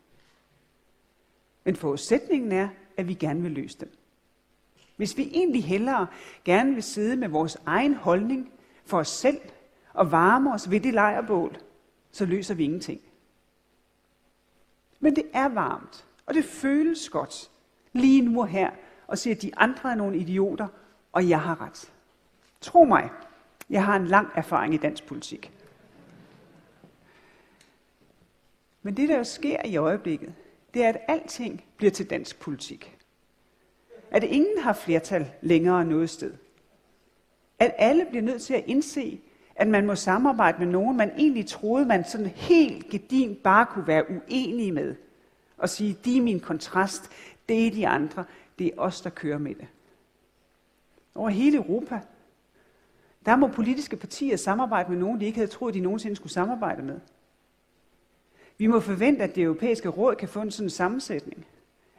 Men 1.64 1.76
forudsætningen 1.76 2.52
er, 2.52 2.70
at 2.98 3.08
vi 3.08 3.14
gerne 3.14 3.42
vil 3.42 3.52
løse 3.52 3.80
dem. 3.80 4.01
Hvis 5.02 5.18
vi 5.18 5.30
egentlig 5.34 5.64
hellere 5.64 6.08
gerne 6.46 6.74
vil 6.74 6.84
sidde 6.84 7.16
med 7.16 7.28
vores 7.28 7.58
egen 7.66 7.94
holdning 7.94 8.52
for 8.86 9.00
os 9.00 9.08
selv 9.08 9.42
og 9.94 10.12
varme 10.12 10.54
os 10.54 10.72
ved 10.72 10.80
det 10.80 10.94
lejrbål, 10.94 11.58
så 12.12 12.26
løser 12.26 12.54
vi 12.54 12.64
ingenting. 12.64 13.02
Men 15.00 15.16
det 15.16 15.24
er 15.34 15.50
varmt, 15.50 16.06
og 16.26 16.34
det 16.34 16.46
føles 16.46 17.10
godt 17.10 17.50
lige 17.94 18.22
nu 18.22 18.42
og 18.42 18.48
her, 18.48 18.72
og 19.08 19.18
se, 19.18 19.32
at 19.32 19.42
de 19.42 19.52
andre 19.58 19.92
er 19.92 19.96
nogle 19.96 20.18
idioter, 20.18 20.68
og 21.12 21.30
jeg 21.30 21.42
har 21.42 21.62
ret. 21.62 21.92
Tro 22.62 22.84
mig, 22.84 23.10
jeg 23.70 23.86
har 23.86 23.96
en 23.96 24.08
lang 24.08 24.30
erfaring 24.36 24.74
i 24.74 24.78
dansk 24.78 25.06
politik. 25.06 25.52
Men 28.82 28.98
det, 28.98 29.10
der 29.10 29.18
jo 29.18 29.24
sker 29.24 29.66
i 29.66 29.78
øjeblikket, 29.78 30.34
det 30.74 30.84
er, 30.84 30.90
at 30.90 31.02
alting 31.08 31.64
bliver 31.78 31.92
til 31.92 32.10
dansk 32.10 32.40
politik. 32.40 33.01
At 34.12 34.24
ingen 34.24 34.58
har 34.58 34.74
flertal 34.74 35.32
længere 35.42 35.86
noget 35.86 36.10
sted. 36.10 36.34
At 37.60 37.74
alle 37.78 38.06
bliver 38.10 38.22
nødt 38.24 38.42
til 38.42 38.54
at 38.54 38.64
indse, 38.68 39.22
at 39.56 39.68
man 39.68 39.86
må 39.86 39.96
samarbejde 39.96 40.60
med 40.60 40.68
nogen, 40.68 40.98
man 40.98 41.12
egentlig 41.18 41.48
troede, 41.48 41.86
man 41.86 42.06
sådan 42.06 42.28
helt 42.28 42.90
gedin 42.90 43.36
bare 43.36 43.66
kunne 43.66 43.88
være 43.88 44.06
uenig 44.10 44.74
med. 44.74 44.96
Og 45.58 45.70
sige, 45.70 45.98
de 46.06 46.18
er 46.18 46.22
min 46.22 46.40
kontrast, 46.40 47.12
det 47.50 47.68
er 47.68 47.72
de 47.72 47.88
andre, 47.88 48.26
det 48.60 48.68
er 48.68 48.72
os, 48.78 49.02
der 49.02 49.10
kører 49.10 49.38
med 49.38 49.56
det. 49.56 49.68
Over 51.16 51.30
hele 51.30 51.58
Europa, 51.58 52.00
der 53.26 53.36
må 53.36 53.48
politiske 53.48 53.96
partier 53.96 54.38
samarbejde 54.38 54.92
med 54.92 55.00
nogen, 55.00 55.20
de 55.20 55.26
ikke 55.26 55.38
havde 55.38 55.52
troet, 55.52 55.74
de 55.74 55.80
nogensinde 55.80 56.16
skulle 56.16 56.34
samarbejde 56.34 56.82
med. 56.82 57.00
Vi 58.58 58.68
må 58.68 58.80
forvente, 58.80 59.24
at 59.24 59.36
det 59.36 59.44
europæiske 59.44 59.90
råd 59.90 60.16
kan 60.16 60.30
få 60.30 60.42
en 60.42 60.52
sådan 60.52 60.70
sammensætning. 60.70 61.46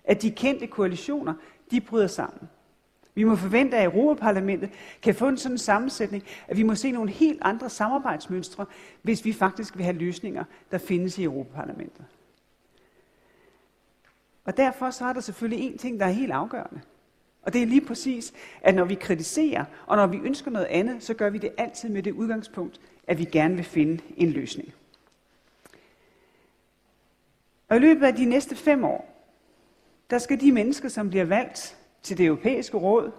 At 0.04 0.22
de 0.22 0.30
kendte 0.30 0.66
koalitioner, 0.66 1.34
de 1.72 1.80
bryder 1.80 2.06
sammen. 2.06 2.48
Vi 3.14 3.24
må 3.24 3.36
forvente, 3.36 3.76
at 3.76 3.84
Europaparlamentet 3.84 4.70
kan 5.02 5.14
få 5.14 5.28
en 5.28 5.36
sådan 5.38 5.58
sammensætning, 5.58 6.24
at 6.48 6.56
vi 6.56 6.62
må 6.62 6.74
se 6.74 6.90
nogle 6.90 7.10
helt 7.10 7.38
andre 7.42 7.70
samarbejdsmønstre, 7.70 8.66
hvis 9.02 9.24
vi 9.24 9.32
faktisk 9.32 9.76
vil 9.76 9.84
have 9.84 9.96
løsninger, 9.96 10.44
der 10.70 10.78
findes 10.78 11.18
i 11.18 11.24
Europaparlamentet. 11.24 12.04
Og 14.44 14.56
derfor 14.56 14.90
så 14.90 15.04
er 15.04 15.12
der 15.12 15.20
selvfølgelig 15.20 15.66
en 15.66 15.78
ting, 15.78 16.00
der 16.00 16.06
er 16.06 16.10
helt 16.10 16.32
afgørende. 16.32 16.80
Og 17.42 17.52
det 17.52 17.62
er 17.62 17.66
lige 17.66 17.86
præcis, 17.86 18.32
at 18.62 18.74
når 18.74 18.84
vi 18.84 18.94
kritiserer, 18.94 19.64
og 19.86 19.96
når 19.96 20.06
vi 20.06 20.16
ønsker 20.16 20.50
noget 20.50 20.66
andet, 20.66 21.02
så 21.02 21.14
gør 21.14 21.30
vi 21.30 21.38
det 21.38 21.52
altid 21.58 21.88
med 21.88 22.02
det 22.02 22.12
udgangspunkt, 22.12 22.80
at 23.06 23.18
vi 23.18 23.24
gerne 23.24 23.54
vil 23.54 23.64
finde 23.64 24.02
en 24.16 24.30
løsning. 24.30 24.72
Og 27.68 27.76
i 27.76 27.80
løbet 27.80 28.06
af 28.06 28.14
de 28.14 28.24
næste 28.24 28.56
fem 28.56 28.84
år, 28.84 29.11
der 30.12 30.18
skal 30.18 30.40
de 30.40 30.52
mennesker, 30.52 30.88
som 30.88 31.10
bliver 31.10 31.24
valgt 31.24 31.76
til 32.02 32.18
det 32.18 32.26
europæiske 32.26 32.76
råd, 32.76 33.12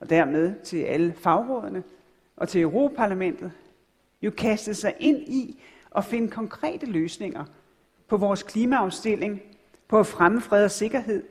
og 0.00 0.10
dermed 0.10 0.54
til 0.64 0.82
alle 0.82 1.14
fagrådene 1.18 1.82
og 2.36 2.48
til 2.48 2.60
Europaparlamentet, 2.60 3.52
jo 4.22 4.30
kaste 4.30 4.74
sig 4.74 4.94
ind 5.00 5.18
i 5.18 5.62
og 5.90 6.04
finde 6.04 6.30
konkrete 6.30 6.86
løsninger 6.86 7.44
på 8.08 8.16
vores 8.16 8.42
klimaomstilling, 8.42 9.42
på 9.88 9.98
at 9.98 10.06
fremme 10.06 10.40
fred 10.40 10.64
og 10.64 10.70
sikkerhed, 10.70 11.22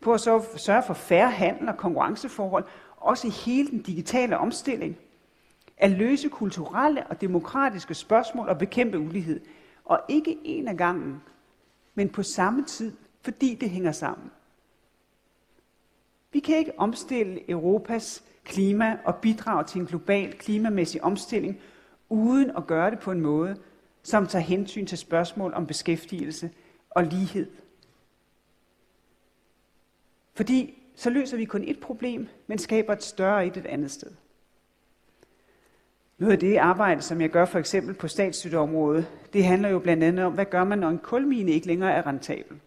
på 0.00 0.12
at 0.12 0.20
sørge 0.20 0.82
for 0.82 0.94
færre 0.94 1.30
handel 1.30 1.68
og 1.68 1.76
konkurrenceforhold, 1.76 2.64
også 2.96 3.26
i 3.26 3.30
hele 3.30 3.70
den 3.70 3.82
digitale 3.82 4.38
omstilling, 4.38 4.96
at 5.76 5.90
løse 5.90 6.28
kulturelle 6.28 7.06
og 7.06 7.20
demokratiske 7.20 7.94
spørgsmål 7.94 8.48
og 8.48 8.58
bekæmpe 8.58 8.98
ulighed. 8.98 9.40
Og 9.84 10.00
ikke 10.08 10.38
en 10.44 10.68
af 10.68 10.76
gangen, 10.76 11.22
men 11.94 12.08
på 12.08 12.22
samme 12.22 12.64
tid, 12.64 12.92
fordi 13.24 13.54
det 13.54 13.70
hænger 13.70 13.92
sammen. 13.92 14.30
Vi 16.32 16.40
kan 16.40 16.56
ikke 16.56 16.78
omstille 16.78 17.50
Europas 17.50 18.24
klima 18.44 18.98
og 19.04 19.16
bidrage 19.16 19.64
til 19.64 19.80
en 19.80 19.86
global 19.86 20.32
klimamæssig 20.38 21.04
omstilling, 21.04 21.60
uden 22.08 22.50
at 22.56 22.66
gøre 22.66 22.90
det 22.90 22.98
på 22.98 23.10
en 23.10 23.20
måde, 23.20 23.56
som 24.02 24.26
tager 24.26 24.42
hensyn 24.42 24.86
til 24.86 24.98
spørgsmål 24.98 25.54
om 25.54 25.66
beskæftigelse 25.66 26.50
og 26.90 27.04
lighed. 27.04 27.50
Fordi 30.34 30.82
så 30.94 31.10
løser 31.10 31.36
vi 31.36 31.44
kun 31.44 31.64
et 31.64 31.80
problem, 31.80 32.28
men 32.46 32.58
skaber 32.58 32.92
et 32.92 33.02
større 33.02 33.46
et 33.46 33.56
et 33.56 33.66
andet 33.66 33.90
sted. 33.90 34.10
Noget 36.18 36.32
af 36.32 36.38
det 36.38 36.56
arbejde, 36.56 37.02
som 37.02 37.20
jeg 37.20 37.30
gør 37.30 37.44
for 37.44 37.58
eksempel 37.58 37.94
på 37.94 38.08
statsstøtteområdet, 38.08 39.06
det 39.32 39.44
handler 39.44 39.68
jo 39.68 39.78
blandt 39.78 40.04
andet 40.04 40.24
om, 40.24 40.32
hvad 40.32 40.44
gør 40.44 40.64
man, 40.64 40.78
når 40.78 40.88
en 40.88 40.98
kulmine 40.98 41.50
ikke 41.50 41.66
længere 41.66 41.92
er 41.92 42.06
rentabel. 42.06 42.60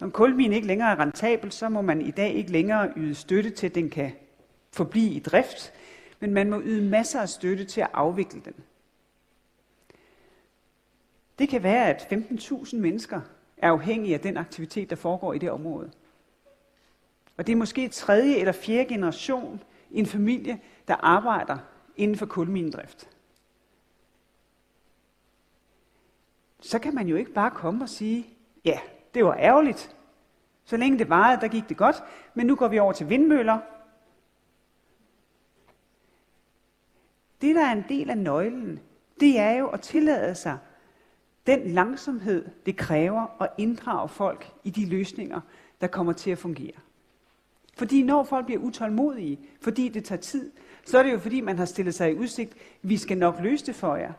Når 0.00 0.08
kulminen 0.08 0.52
ikke 0.52 0.66
længere 0.66 0.90
er 0.90 1.00
rentabel, 1.00 1.52
så 1.52 1.68
må 1.68 1.82
man 1.82 2.00
i 2.00 2.10
dag 2.10 2.34
ikke 2.34 2.52
længere 2.52 2.92
yde 2.96 3.14
støtte 3.14 3.50
til, 3.50 3.66
at 3.66 3.74
den 3.74 3.90
kan 3.90 4.12
forblive 4.72 5.10
i 5.10 5.20
drift, 5.20 5.72
men 6.20 6.34
man 6.34 6.50
må 6.50 6.60
yde 6.64 6.90
masser 6.90 7.20
af 7.20 7.28
støtte 7.28 7.64
til 7.64 7.80
at 7.80 7.90
afvikle 7.92 8.40
den. 8.40 8.54
Det 11.38 11.48
kan 11.48 11.62
være, 11.62 11.88
at 11.88 12.12
15.000 12.12 12.76
mennesker 12.76 13.20
er 13.56 13.70
afhængige 13.70 14.14
af 14.14 14.20
den 14.20 14.36
aktivitet, 14.36 14.90
der 14.90 14.96
foregår 14.96 15.32
i 15.32 15.38
det 15.38 15.50
område. 15.50 15.90
Og 17.36 17.46
det 17.46 17.52
er 17.52 17.56
måske 17.56 17.88
tredje 17.88 18.36
eller 18.36 18.52
fjerde 18.52 18.88
generation 18.88 19.62
i 19.90 19.98
en 19.98 20.06
familie, 20.06 20.60
der 20.88 20.94
arbejder 20.94 21.58
inden 21.96 22.16
for 22.16 22.26
kulminedrift. 22.26 23.08
Så 26.60 26.78
kan 26.78 26.94
man 26.94 27.08
jo 27.08 27.16
ikke 27.16 27.32
bare 27.32 27.50
komme 27.50 27.84
og 27.84 27.88
sige, 27.88 28.26
ja, 28.64 28.80
det 29.16 29.24
var 29.24 29.36
ærgerligt. 29.38 29.96
Så 30.64 30.76
længe 30.76 30.98
det 30.98 31.10
varede, 31.10 31.40
der 31.40 31.48
gik 31.48 31.68
det 31.68 31.76
godt, 31.76 31.96
men 32.34 32.46
nu 32.46 32.56
går 32.56 32.68
vi 32.68 32.78
over 32.78 32.92
til 32.92 33.08
vindmøller. 33.08 33.58
Det, 37.40 37.54
der 37.54 37.64
er 37.64 37.72
en 37.72 37.84
del 37.88 38.10
af 38.10 38.18
nøglen, 38.18 38.80
det 39.20 39.38
er 39.38 39.50
jo 39.50 39.68
at 39.68 39.80
tillade 39.80 40.34
sig 40.34 40.58
den 41.46 41.70
langsomhed, 41.70 42.44
det 42.66 42.76
kræver 42.76 43.42
at 43.42 43.48
inddrage 43.58 44.08
folk 44.08 44.52
i 44.64 44.70
de 44.70 44.86
løsninger, 44.86 45.40
der 45.80 45.86
kommer 45.86 46.12
til 46.12 46.30
at 46.30 46.38
fungere. 46.38 46.76
Fordi 47.76 48.02
når 48.02 48.24
folk 48.24 48.46
bliver 48.46 48.60
utålmodige, 48.60 49.40
fordi 49.60 49.88
det 49.88 50.04
tager 50.04 50.20
tid, 50.20 50.50
så 50.84 50.98
er 50.98 51.02
det 51.02 51.12
jo 51.12 51.18
fordi, 51.18 51.40
man 51.40 51.58
har 51.58 51.64
stillet 51.64 51.94
sig 51.94 52.10
i 52.10 52.14
udsigt, 52.14 52.54
vi 52.82 52.96
skal 52.96 53.18
nok 53.18 53.40
løse 53.40 53.66
det 53.66 53.74
for 53.74 53.96
jer, 53.96 54.12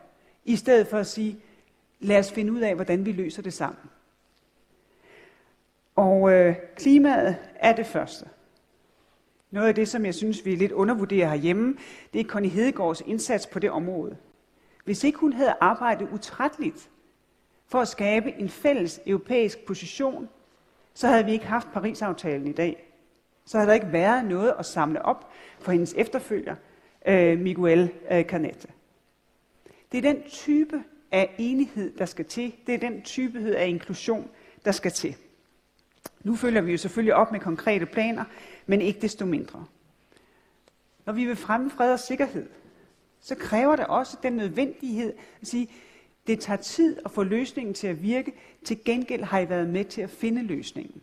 i 0.44 0.56
stedet 0.56 0.86
for 0.86 0.98
at 0.98 1.06
sige, 1.06 1.40
lad 2.00 2.18
os 2.18 2.32
finde 2.32 2.52
ud 2.52 2.60
af, 2.60 2.74
hvordan 2.74 3.06
vi 3.06 3.12
løser 3.12 3.42
det 3.42 3.52
sammen. 3.52 3.84
Og 5.98 6.32
øh, 6.32 6.56
klimaet 6.76 7.36
er 7.54 7.72
det 7.72 7.86
første. 7.86 8.26
Noget 9.50 9.68
af 9.68 9.74
det, 9.74 9.88
som 9.88 10.04
jeg 10.04 10.14
synes, 10.14 10.44
vi 10.44 10.54
lidt 10.54 10.72
undervurderer 10.72 11.28
herhjemme, 11.28 11.76
det 12.12 12.20
er 12.20 12.24
Connie 12.24 12.50
Hedegaards 12.50 13.00
indsats 13.00 13.46
på 13.46 13.58
det 13.58 13.70
område. 13.70 14.16
Hvis 14.84 15.04
ikke 15.04 15.18
hun 15.18 15.32
havde 15.32 15.54
arbejdet 15.60 16.08
utrætteligt 16.12 16.90
for 17.68 17.80
at 17.80 17.88
skabe 17.88 18.32
en 18.32 18.48
fælles 18.48 19.00
europæisk 19.06 19.66
position, 19.66 20.28
så 20.94 21.06
havde 21.06 21.24
vi 21.24 21.32
ikke 21.32 21.46
haft 21.46 21.68
Paris-aftalen 21.72 22.46
i 22.46 22.52
dag. 22.52 22.92
Så 23.44 23.58
havde 23.58 23.68
der 23.68 23.74
ikke 23.74 23.92
været 23.92 24.24
noget 24.24 24.54
at 24.58 24.66
samle 24.66 25.04
op 25.04 25.30
for 25.58 25.72
hendes 25.72 25.94
efterfølger, 25.96 26.54
øh, 27.06 27.38
Miguel 27.38 27.92
øh, 28.10 28.24
Canete. 28.24 28.68
Det 29.92 29.98
er 29.98 30.12
den 30.12 30.22
type 30.22 30.82
af 31.12 31.34
enighed, 31.38 31.92
der 31.98 32.04
skal 32.04 32.24
til. 32.24 32.54
Det 32.66 32.74
er 32.74 32.78
den 32.78 33.02
type 33.02 33.56
af 33.56 33.68
inklusion, 33.68 34.28
der 34.64 34.72
skal 34.72 34.90
til. 34.90 35.16
Nu 36.22 36.36
følger 36.36 36.60
vi 36.60 36.72
jo 36.72 36.78
selvfølgelig 36.78 37.14
op 37.14 37.32
med 37.32 37.40
konkrete 37.40 37.86
planer, 37.86 38.24
men 38.66 38.80
ikke 38.80 39.00
desto 39.00 39.26
mindre. 39.26 39.66
Når 41.06 41.12
vi 41.12 41.24
vil 41.24 41.36
fremme 41.36 41.70
fred 41.70 41.92
og 41.92 42.00
sikkerhed, 42.00 42.48
så 43.20 43.34
kræver 43.34 43.76
det 43.76 43.86
også 43.86 44.16
den 44.22 44.32
nødvendighed 44.32 45.12
at 45.40 45.48
sige, 45.48 45.70
det 46.26 46.40
tager 46.40 46.56
tid 46.56 46.98
at 47.04 47.10
få 47.10 47.22
løsningen 47.22 47.74
til 47.74 47.86
at 47.86 48.02
virke. 48.02 48.32
Til 48.64 48.84
gengæld 48.84 49.22
har 49.22 49.38
I 49.38 49.48
været 49.48 49.68
med 49.68 49.84
til 49.84 50.02
at 50.02 50.10
finde 50.10 50.42
løsningen. 50.42 51.02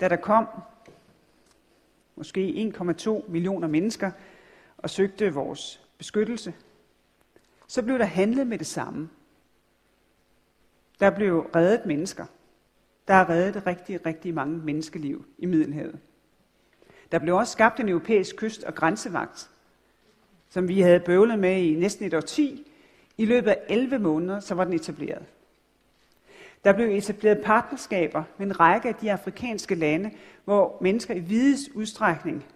Da 0.00 0.08
der 0.08 0.16
kom 0.16 0.46
måske 2.16 2.72
1,2 2.78 3.30
millioner 3.30 3.68
mennesker 3.68 4.10
og 4.78 4.90
søgte 4.90 5.34
vores 5.34 5.86
beskyttelse, 5.98 6.54
så 7.66 7.82
blev 7.82 7.98
der 7.98 8.04
handlet 8.04 8.46
med 8.46 8.58
det 8.58 8.66
samme. 8.66 9.08
Der 11.00 11.10
blev 11.10 11.50
reddet 11.54 11.86
mennesker. 11.86 12.26
Der 13.08 13.14
har 13.14 13.28
reddet 13.28 13.66
rigtig, 13.66 14.06
rigtig 14.06 14.34
mange 14.34 14.58
menneskeliv 14.58 15.24
i 15.38 15.46
Middelhavet. 15.46 15.98
Der 17.12 17.18
blev 17.18 17.36
også 17.36 17.52
skabt 17.52 17.80
en 17.80 17.88
europæisk 17.88 18.36
kyst- 18.36 18.64
og 18.64 18.74
grænsevagt, 18.74 19.50
som 20.48 20.68
vi 20.68 20.80
havde 20.80 21.00
bøvlet 21.00 21.38
med 21.38 21.62
i 21.62 21.74
næsten 21.74 22.06
et 22.06 22.14
årti. 22.14 22.72
I 23.18 23.24
løbet 23.24 23.50
af 23.50 23.58
11 23.68 23.98
måneder, 23.98 24.40
så 24.40 24.54
var 24.54 24.64
den 24.64 24.72
etableret. 24.72 25.24
Der 26.64 26.72
blev 26.72 26.88
etableret 26.88 27.40
partnerskaber 27.44 28.24
med 28.38 28.46
en 28.46 28.60
række 28.60 28.88
af 28.88 28.94
de 28.94 29.12
afrikanske 29.12 29.74
lande, 29.74 30.10
hvor 30.44 30.78
mennesker 30.80 31.14
i 31.14 31.18
videst 31.18 31.70
udstrækning 31.74 32.46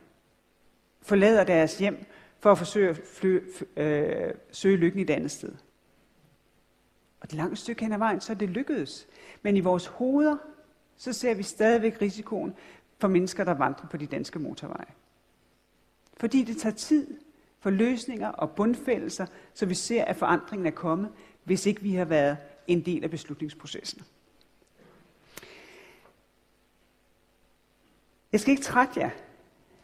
forlader 1.03 1.45
deres 1.45 1.79
hjem 1.79 2.05
for 2.41 2.53
at 2.53 2.59
forsøge 2.59 2.91
at 2.91 3.01
fly, 3.05 3.41
øh, 3.77 4.35
søge 4.51 4.77
lykken 4.77 4.99
i 4.99 5.03
et 5.03 5.11
andet 5.11 5.31
sted. 5.31 5.53
Og 7.21 7.25
et 7.25 7.33
langt 7.33 7.59
stykke 7.59 7.83
hen 7.83 7.93
ad 7.93 7.99
vejen, 7.99 8.21
så 8.21 8.33
er 8.33 8.37
det 8.37 8.51
lykkedes. 8.51 9.07
Men 9.43 9.57
i 9.57 9.61
vores 9.61 9.87
hoveder, 9.87 10.37
så 10.97 11.13
ser 11.13 11.35
vi 11.35 11.43
stadigvæk 11.43 12.03
risikoen 12.03 12.55
for 12.99 13.09
mennesker, 13.09 13.45
der 13.45 13.55
vandrer 13.55 13.89
på 13.89 13.97
de 13.97 14.07
danske 14.07 14.39
motorveje. 14.39 14.95
Fordi 16.17 16.45
det 16.45 16.57
tager 16.57 16.75
tid 16.75 17.07
for 17.61 17.71
løsninger 17.71 18.29
og 18.29 18.51
bundfældelser, 18.51 19.27
så 19.55 19.67
vi 19.67 19.75
ser, 19.75 20.05
at 20.05 20.17
forandringen 20.17 20.67
er 20.67 20.71
kommet, 20.71 21.11
hvis 21.45 21.67
ikke 21.67 21.83
vi 21.83 21.95
har 21.95 22.05
været 22.05 22.37
en 22.67 22.81
del 22.85 23.05
af 23.05 23.11
beslutningsprocessen. 23.11 24.03
Jeg 28.33 28.41
skal 28.41 28.51
ikke 28.51 28.63
trætte 28.63 29.01
jer 29.01 29.11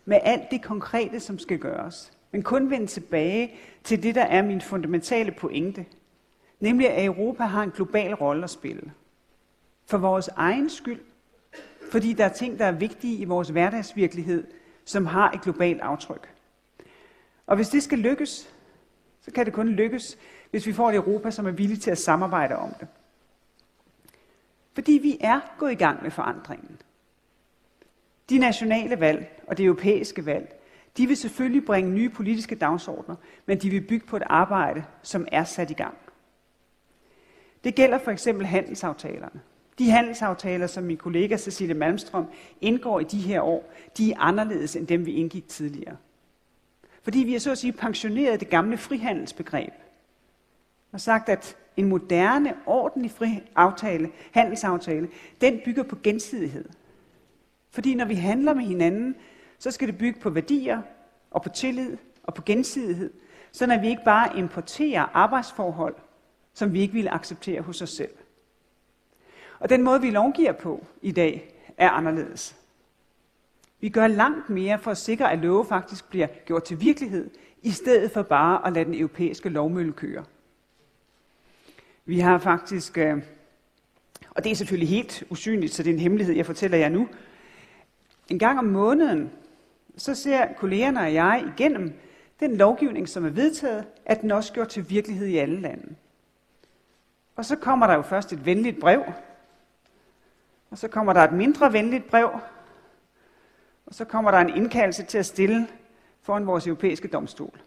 med 0.05 0.19
alt 0.23 0.51
det 0.51 0.63
konkrete, 0.63 1.21
som 1.21 1.39
skal 1.39 1.59
gøres, 1.59 2.13
men 2.33 2.43
kun 2.43 2.71
vende 2.71 2.87
tilbage 2.87 3.55
til 3.85 4.03
det, 4.03 4.15
der 4.15 4.25
er 4.25 4.43
min 4.43 4.61
fundamentale 4.61 5.33
pointe, 5.33 5.87
nemlig 6.61 6.91
at 6.91 7.05
Europa 7.05 7.45
har 7.45 7.63
en 7.63 7.71
global 7.71 8.15
rolle 8.15 8.45
at 8.45 8.51
spille. 8.51 8.93
For 9.87 9.99
vores 9.99 10.29
egen 10.29 10.71
skyld, 10.71 11.01
fordi 11.91 12.13
der 12.13 12.25
er 12.25 12.33
ting, 12.33 12.59
der 12.59 12.65
er 12.65 12.73
vigtige 12.73 13.17
i 13.17 13.25
vores 13.25 13.49
hverdagsvirkelighed, 13.49 14.47
som 14.85 15.07
har 15.07 15.31
et 15.31 15.41
globalt 15.41 15.81
aftryk. 15.81 16.35
Og 17.47 17.57
hvis 17.57 17.69
det 17.69 17.83
skal 17.83 17.99
lykkes, 17.99 18.55
så 19.21 19.31
kan 19.31 19.47
det 19.47 19.53
kun 19.53 19.69
lykkes, 19.69 20.19
hvis 20.51 20.67
vi 20.67 20.73
får 20.73 20.89
et 20.89 20.95
Europa, 20.95 21.31
som 21.31 21.47
er 21.47 21.51
villigt 21.51 21.83
til 21.83 21.91
at 21.91 21.99
samarbejde 21.99 22.57
om 22.57 22.75
det. 22.81 22.89
Fordi 24.75 24.93
vi 24.93 25.17
er 25.21 25.41
gået 25.59 25.73
i 25.73 25.75
gang 25.75 26.03
med 26.03 26.11
forandringen. 26.11 26.81
De 28.31 28.39
nationale 28.39 29.01
valg 29.01 29.43
og 29.47 29.59
det 29.59 29.65
europæiske 29.65 30.27
valg, 30.27 30.61
de 30.97 31.07
vil 31.07 31.17
selvfølgelig 31.17 31.65
bringe 31.65 31.91
nye 31.91 32.09
politiske 32.09 32.55
dagsordner, 32.55 33.17
men 33.47 33.59
de 33.59 33.71
vil 33.71 33.81
bygge 33.81 34.07
på 34.07 34.17
et 34.17 34.23
arbejde, 34.27 34.85
som 35.03 35.27
er 35.33 35.45
sat 35.45 35.71
i 35.71 35.75
gang. 35.75 35.97
Det 37.67 37.75
gælder 37.75 37.99
for 37.99 38.11
eksempel 38.11 38.47
handelsaftalerne. 38.47 39.41
De 39.79 39.91
handelsaftaler, 39.91 40.67
som 40.67 40.85
min 40.85 40.97
kollega 40.97 41.37
Cecilie 41.37 41.75
Malmstrøm 41.75 42.27
indgår 42.61 43.01
i 43.01 43.05
de 43.05 43.19
her 43.19 43.41
år, 43.41 43.73
de 43.99 44.13
er 44.13 44.19
anderledes 44.19 44.77
end 44.77 44.87
dem, 44.87 45.07
vi 45.07 45.13
indgik 45.13 45.49
tidligere. 45.49 45.97
Fordi 47.03 47.19
vi 47.19 47.33
har 47.33 47.39
så 47.39 47.51
at 47.51 47.59
sige 47.59 47.73
pensioneret 47.73 48.41
det 48.41 48.51
gamle 48.51 48.77
frihandelsbegreb 48.77 49.73
og 50.93 51.01
sagt, 51.01 51.29
at 51.29 51.57
en 51.77 51.89
moderne, 51.89 52.55
ordentlig 52.67 53.11
fri 53.11 53.43
aftale, 53.57 54.11
handelsaftale, 54.33 55.09
den 55.41 55.61
bygger 55.65 55.83
på 55.83 55.97
gensidighed. 56.03 56.69
Fordi 57.71 57.95
når 57.95 58.05
vi 58.05 58.15
handler 58.15 58.55
med 58.55 58.65
hinanden, 58.65 59.17
så 59.59 59.71
skal 59.71 59.89
det 59.89 59.99
bygge 59.99 60.21
på 60.21 60.31
værdier 60.31 60.83
og 61.31 61.43
på 61.43 61.49
tillid 61.49 61.97
og 62.23 62.35
på 62.35 62.43
gensidighed, 62.43 63.13
så 63.53 63.65
at 63.73 63.83
vi 63.83 63.89
ikke 63.89 64.05
bare 64.05 64.39
importerer 64.39 65.07
arbejdsforhold, 65.15 65.95
som 66.57 66.73
vi 66.73 66.81
ikke 66.81 66.95
vil 66.95 67.09
acceptere 67.09 67.61
hos 67.61 67.83
os 67.83 67.91
selv. 67.91 68.11
Og 69.59 69.69
den 69.69 69.83
måde, 69.83 70.01
vi 70.01 70.11
lovgiver 70.11 70.53
på 70.53 70.87
i 71.03 71.13
dag, 71.13 71.55
er 71.77 71.91
anderledes. 71.91 72.57
Vi 73.81 73.89
gør 73.89 74.07
langt 74.07 74.51
mere 74.51 74.79
for 74.79 74.91
at 74.91 74.99
sikre, 74.99 75.33
at 75.33 75.39
love 75.39 75.67
faktisk 75.67 76.11
bliver 76.11 76.27
gjort 76.27 76.65
til 76.65 76.81
virkelighed, 76.81 77.31
i 77.63 77.71
stedet 77.71 78.11
for 78.11 78.23
bare 78.23 78.67
at 78.67 78.73
lade 78.73 78.85
den 78.85 78.95
europæiske 78.95 79.49
lovmølle 79.49 79.93
køre. 79.93 80.25
Vi 82.05 82.19
har 82.19 82.39
faktisk, 82.39 82.99
øh, 82.99 83.23
og 84.31 84.45
det 84.45 84.53
er 84.53 84.57
selvfølgelig 84.57 84.89
helt 84.89 85.25
usynligt, 85.31 85.75
så 85.75 85.83
det 85.83 85.91
er 85.91 85.95
en 85.95 86.01
hemmelighed, 86.01 86.35
jeg 86.35 86.47
fortæller 86.47 86.79
jer 86.79 86.89
nu. 86.89 87.09
En 88.29 88.39
gang 88.39 88.59
om 88.59 88.65
måneden, 88.65 89.31
så 89.97 90.15
ser 90.15 90.53
kollegerne 90.53 91.01
og 91.01 91.15
jeg 91.15 91.53
igennem 91.57 91.93
den 92.41 92.57
lovgivning, 92.57 93.09
som 93.09 93.25
er 93.25 93.31
vedtaget, 93.31 93.85
at 94.05 94.21
den 94.21 94.31
også 94.31 94.53
gjort 94.53 94.69
til 94.69 94.91
virkelighed 94.91 95.27
i 95.27 95.37
alle 95.37 95.61
lande. 95.61 95.95
Og 97.37 97.45
så 97.45 97.57
kommer 97.57 97.87
der 97.87 97.95
jo 97.95 98.03
først 98.03 98.33
et 98.33 98.47
venligt 98.47 98.81
brev, 98.81 99.05
og 100.71 100.79
så 100.79 100.89
kommer 100.89 101.13
der 101.13 101.21
et 101.21 101.33
mindre 101.33 101.73
venligt 101.73 102.09
brev, 102.09 102.31
og 103.87 103.95
så 103.95 104.05
kommer 104.05 104.31
der 104.31 104.39
en 104.39 104.57
indkaldelse 104.57 105.03
til 105.03 105.19
at 105.19 105.27
stille 105.27 105.69
foran 106.23 106.47
vores 106.47 106.67
europæiske 106.67 107.09
domstol. 107.09 107.61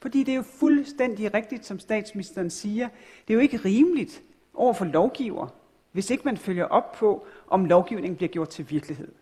Fordi 0.00 0.22
det 0.22 0.32
er 0.32 0.36
jo 0.36 0.42
fuldstændig 0.42 1.34
rigtigt, 1.34 1.66
som 1.66 1.78
statsministeren 1.78 2.50
siger. 2.50 2.88
Det 3.28 3.34
er 3.34 3.34
jo 3.34 3.40
ikke 3.40 3.56
rimeligt 3.56 4.22
over 4.54 4.72
for 4.72 4.84
lovgiver, 4.84 5.48
hvis 5.92 6.10
ikke 6.10 6.24
man 6.24 6.36
følger 6.36 6.64
op 6.64 6.92
på, 6.92 7.26
om 7.46 7.64
lovgivningen 7.64 8.16
bliver 8.16 8.30
gjort 8.30 8.48
til 8.48 8.70
virkelighed. 8.70 9.12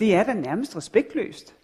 Det 0.00 0.14
er 0.14 0.24
da 0.24 0.32
nærmest 0.32 0.76
respektløst. 0.76 1.56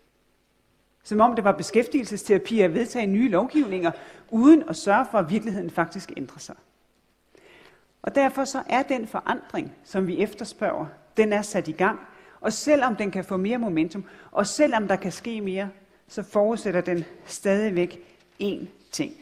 Som 1.03 1.21
om 1.21 1.35
det 1.35 1.45
var 1.45 1.53
beskæftigelsesterapi 1.53 2.61
at 2.61 2.75
vedtage 2.75 3.07
nye 3.07 3.29
lovgivninger, 3.29 3.91
uden 4.31 4.69
at 4.69 4.77
sørge 4.77 5.07
for, 5.11 5.19
at 5.19 5.31
virkeligheden 5.31 5.71
faktisk 5.71 6.13
ændrer 6.17 6.39
sig. 6.39 6.57
Og 8.03 8.15
derfor 8.15 8.45
så 8.45 8.63
er 8.67 8.83
den 8.83 9.07
forandring, 9.07 9.73
som 9.85 10.07
vi 10.07 10.19
efterspørger, 10.19 10.87
den 11.17 11.33
er 11.33 11.43
sat 11.43 11.69
i 11.69 11.73
gang. 11.73 12.01
Og 12.41 12.53
selvom 12.53 12.97
den 12.97 13.11
kan 13.11 13.25
få 13.25 13.37
mere 13.37 13.59
momentum, 13.59 14.05
og 14.31 14.47
selvom 14.47 14.89
der 14.89 14.97
kan 14.97 15.13
ske 15.13 15.41
mere, 15.41 15.71
så 16.09 16.23
forudsætter 16.23 16.81
den 16.81 17.05
stadigvæk 17.27 18.17
én 18.43 18.67
ting. 18.91 19.15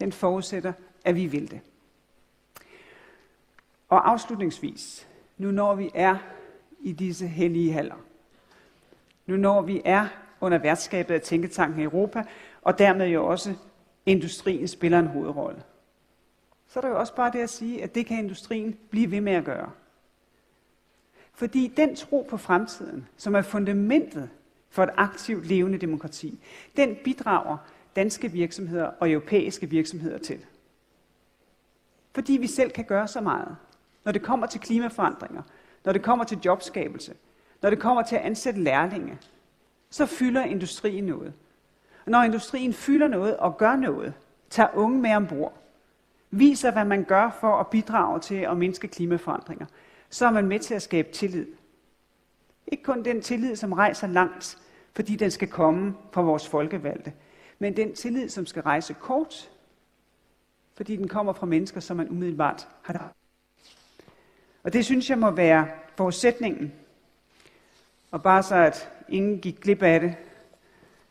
Den 0.00 0.12
forudsætter, 0.12 0.72
at 1.04 1.14
vi 1.14 1.26
vil 1.26 1.50
det. 1.50 1.60
Og 3.88 4.10
afslutningsvis, 4.10 5.06
nu 5.38 5.50
når 5.50 5.74
vi 5.74 5.90
er 5.94 6.16
i 6.80 6.92
disse 6.92 7.26
hellige 7.26 7.72
haller, 7.72 7.94
nu 9.26 9.36
når 9.36 9.62
vi 9.62 9.82
er 9.84 10.06
under 10.40 10.58
værtskabet 10.58 11.14
af 11.14 11.20
Tænketanken 11.20 11.80
i 11.80 11.84
Europa, 11.84 12.22
og 12.62 12.78
dermed 12.78 13.08
jo 13.08 13.26
også 13.26 13.54
industrien 14.06 14.68
spiller 14.68 14.98
en 14.98 15.06
hovedrolle, 15.06 15.62
så 16.68 16.78
er 16.78 16.80
der 16.80 16.88
jo 16.88 16.98
også 16.98 17.14
bare 17.14 17.32
det 17.32 17.38
at 17.38 17.50
sige, 17.50 17.82
at 17.82 17.94
det 17.94 18.06
kan 18.06 18.18
industrien 18.18 18.78
blive 18.90 19.10
ved 19.10 19.20
med 19.20 19.32
at 19.32 19.44
gøre. 19.44 19.70
Fordi 21.32 21.72
den 21.76 21.96
tro 21.96 22.26
på 22.30 22.36
fremtiden, 22.36 23.08
som 23.16 23.34
er 23.34 23.42
fundamentet 23.42 24.30
for 24.70 24.82
et 24.82 24.90
aktivt 24.96 25.46
levende 25.46 25.78
demokrati, 25.78 26.40
den 26.76 26.96
bidrager 27.04 27.56
danske 27.96 28.32
virksomheder 28.32 28.84
og 28.84 29.10
europæiske 29.10 29.70
virksomheder 29.70 30.18
til. 30.18 30.46
Fordi 32.12 32.32
vi 32.32 32.46
selv 32.46 32.70
kan 32.70 32.84
gøre 32.84 33.08
så 33.08 33.20
meget. 33.20 33.56
Når 34.04 34.12
det 34.12 34.22
kommer 34.22 34.46
til 34.46 34.60
klimaforandringer, 34.60 35.42
når 35.84 35.92
det 35.92 36.02
kommer 36.02 36.24
til 36.24 36.38
jobskabelse, 36.44 37.14
når 37.62 37.70
det 37.70 37.78
kommer 37.78 38.02
til 38.02 38.16
at 38.16 38.22
ansætte 38.22 38.60
lærlinge, 38.60 39.18
så 39.90 40.06
fylder 40.06 40.44
industrien 40.44 41.04
noget. 41.04 41.32
Og 42.04 42.10
når 42.10 42.22
industrien 42.22 42.72
fylder 42.72 43.08
noget 43.08 43.36
og 43.36 43.58
gør 43.58 43.76
noget, 43.76 44.14
tager 44.50 44.74
unge 44.74 45.00
med 45.00 45.14
ombord, 45.14 45.58
viser, 46.30 46.70
hvad 46.70 46.84
man 46.84 47.04
gør 47.04 47.36
for 47.40 47.56
at 47.56 47.66
bidrage 47.66 48.20
til 48.20 48.34
at 48.34 48.56
mindske 48.56 48.88
klimaforandringer, 48.88 49.66
så 50.10 50.26
er 50.26 50.30
man 50.30 50.46
med 50.46 50.58
til 50.58 50.74
at 50.74 50.82
skabe 50.82 51.12
tillid. 51.12 51.46
Ikke 52.66 52.84
kun 52.84 53.04
den 53.04 53.22
tillid, 53.22 53.56
som 53.56 53.72
rejser 53.72 54.06
langt, 54.06 54.58
fordi 54.92 55.16
den 55.16 55.30
skal 55.30 55.48
komme 55.48 55.94
fra 56.12 56.22
vores 56.22 56.48
folkevalgte, 56.48 57.12
men 57.58 57.76
den 57.76 57.94
tillid, 57.94 58.28
som 58.28 58.46
skal 58.46 58.62
rejse 58.62 58.94
kort, 58.94 59.50
fordi 60.74 60.96
den 60.96 61.08
kommer 61.08 61.32
fra 61.32 61.46
mennesker, 61.46 61.80
som 61.80 61.96
man 61.96 62.08
umiddelbart 62.08 62.68
har 62.82 62.92
der. 62.92 63.12
Og 64.62 64.72
det 64.72 64.84
synes 64.84 65.10
jeg 65.10 65.18
må 65.18 65.30
være 65.30 65.68
forudsætningen. 65.96 66.72
Og 68.10 68.22
bare 68.22 68.42
så, 68.42 68.54
at 68.54 68.90
ingen 69.10 69.40
gik 69.40 69.60
glip 69.60 69.82
af 69.82 70.00
det. 70.00 70.16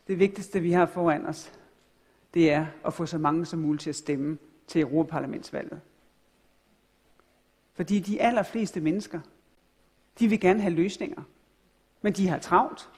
Det 0.06 0.18
vigtigste, 0.18 0.60
vi 0.60 0.72
har 0.72 0.86
foran 0.86 1.26
os, 1.26 1.52
det 2.34 2.52
er 2.52 2.66
at 2.84 2.94
få 2.94 3.06
så 3.06 3.18
mange 3.18 3.46
som 3.46 3.58
muligt 3.58 3.82
til 3.82 3.90
at 3.90 3.96
stemme 3.96 4.38
til 4.66 4.80
Europaparlamentsvalget. 4.80 5.80
Fordi 7.74 7.98
de 7.98 8.22
allerfleste 8.22 8.80
mennesker, 8.80 9.20
de 10.18 10.28
vil 10.28 10.40
gerne 10.40 10.60
have 10.60 10.74
løsninger. 10.74 11.22
Men 12.02 12.12
de 12.12 12.28
har 12.28 12.38
travlt. 12.38 12.90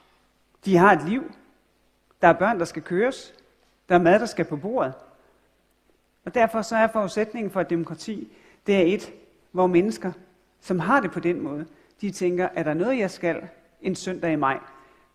De 0.65 0.77
har 0.77 0.91
et 0.91 1.09
liv. 1.09 1.31
Der 2.21 2.27
er 2.27 2.33
børn, 2.33 2.59
der 2.59 2.65
skal 2.65 2.81
køres. 2.81 3.33
Der 3.89 3.95
er 3.95 3.99
mad, 3.99 4.19
der 4.19 4.25
skal 4.25 4.45
på 4.45 4.57
bordet. 4.57 4.93
Og 6.25 6.33
derfor 6.35 6.61
så 6.61 6.75
er 6.75 6.87
forudsætningen 6.87 7.51
for 7.51 7.61
et 7.61 7.69
demokrati, 7.69 8.37
det 8.67 8.75
er 8.75 8.95
et, 8.95 9.13
hvor 9.51 9.67
mennesker, 9.67 10.11
som 10.61 10.79
har 10.79 10.99
det 10.99 11.11
på 11.11 11.19
den 11.19 11.41
måde, 11.41 11.65
de 12.01 12.11
tænker, 12.11 12.49
er 12.53 12.63
der 12.63 12.73
noget, 12.73 12.97
jeg 12.97 13.11
skal 13.11 13.49
en 13.81 13.95
søndag 13.95 14.33
i 14.33 14.35
maj, 14.35 14.59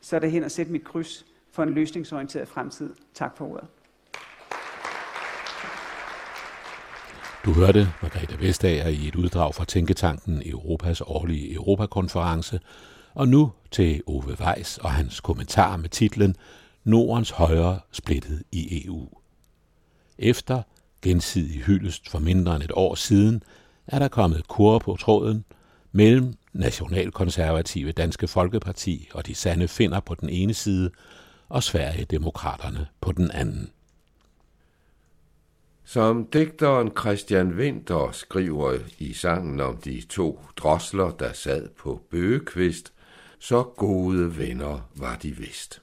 så 0.00 0.16
er 0.16 0.20
det 0.20 0.30
hen 0.30 0.44
og 0.44 0.50
sætte 0.50 0.72
mit 0.72 0.84
kryds 0.84 1.26
for 1.52 1.62
en 1.62 1.70
løsningsorienteret 1.74 2.48
fremtid. 2.48 2.94
Tak 3.14 3.36
for 3.36 3.44
ordet. 3.44 3.68
Du 7.44 7.52
hørte 7.52 7.88
Margrethe 8.02 8.40
Vestager 8.40 8.88
i 8.88 9.08
et 9.08 9.14
uddrag 9.14 9.54
fra 9.54 9.64
Tænketanken 9.64 10.42
Europas 10.46 11.00
årlige 11.00 11.54
Europakonference, 11.54 12.60
og 13.14 13.28
nu 13.28 13.52
til 13.70 14.02
Ove 14.06 14.36
Weiss 14.40 14.78
og 14.78 14.92
hans 14.92 15.20
kommentar 15.20 15.76
med 15.76 15.88
titlen 15.88 16.36
Nordens 16.84 17.30
højre 17.30 17.80
splittet 17.92 18.42
i 18.52 18.86
EU. 18.86 19.08
Efter 20.18 20.62
gensidig 21.02 21.60
hyldest 21.60 22.08
for 22.10 22.18
mindre 22.18 22.54
end 22.54 22.62
et 22.62 22.72
år 22.74 22.94
siden, 22.94 23.42
er 23.86 23.98
der 23.98 24.08
kommet 24.08 24.48
kur 24.48 24.78
på 24.78 24.96
tråden 25.00 25.44
mellem 25.92 26.34
Nationalkonservative 26.58 27.92
Danske 27.92 28.28
Folkeparti 28.28 29.08
og 29.14 29.26
de 29.26 29.34
sande 29.34 29.68
finder 29.68 30.00
på 30.00 30.14
den 30.14 30.28
ene 30.28 30.54
side, 30.54 30.90
og 31.48 31.62
Sverigedemokraterne 31.62 32.86
på 33.00 33.12
den 33.12 33.30
anden. 33.30 33.70
Som 35.84 36.26
digteren 36.26 36.92
Christian 37.00 37.48
Winter 37.48 38.10
skriver 38.12 38.78
i 38.98 39.12
sangen 39.12 39.60
om 39.60 39.76
de 39.76 40.02
to 40.08 40.40
drosler, 40.56 41.10
der 41.10 41.32
sad 41.32 41.68
på 41.78 42.02
bøgekvist, 42.10 42.92
så 43.38 43.62
gode 43.62 44.38
venner 44.38 44.90
var 44.96 45.16
de 45.16 45.36
vist. 45.36 45.82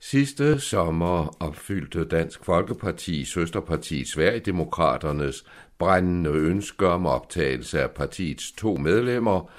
Sidste 0.00 0.60
sommer 0.60 1.36
opfyldte 1.42 2.04
Dansk 2.04 2.44
Folkeparti 2.44 3.24
søsterparti 3.24 4.04
Sverigedemokraternes 4.04 5.44
brændende 5.78 6.30
ønske 6.30 6.86
om 6.86 7.06
optagelse 7.06 7.82
af 7.82 7.90
partiets 7.90 8.52
to 8.52 8.76
medlemmer, 8.76 9.50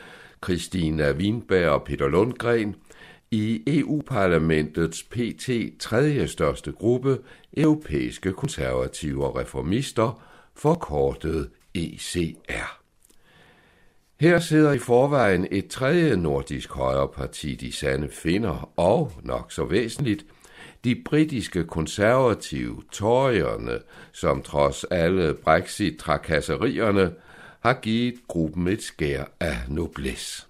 Christina 0.43 1.11
Winberg 1.11 1.69
og 1.69 1.83
Peter 1.83 2.07
Lundgren, 2.07 2.75
i 3.31 3.63
EU-parlamentets 3.67 5.03
pt. 5.03 5.49
tredje 5.79 6.27
største 6.27 6.71
gruppe, 6.71 7.17
europæiske 7.57 8.33
konservative 8.33 9.25
og 9.25 9.35
reformister, 9.35 10.21
forkortet 10.55 11.49
ECR. 11.75 12.81
Her 14.19 14.39
sidder 14.39 14.71
i 14.71 14.77
forvejen 14.77 15.47
et 15.51 15.67
tredje 15.67 16.15
nordisk 16.15 16.71
højreparti, 16.71 17.55
de 17.55 17.71
sande 17.71 18.09
finder, 18.09 18.71
og, 18.77 19.11
nok 19.23 19.51
så 19.51 19.65
væsentligt, 19.65 20.25
de 20.83 21.01
britiske 21.05 21.63
konservative 21.63 22.81
tøjerne, 22.91 23.79
som 24.11 24.41
trods 24.41 24.83
alle 24.83 25.33
Brexit-trakasserierne 25.33 27.11
har 27.61 27.73
givet 27.73 28.15
gruppen 28.27 28.67
et 28.67 28.83
skær 28.83 29.23
af 29.39 29.57
noblesse. 29.67 30.45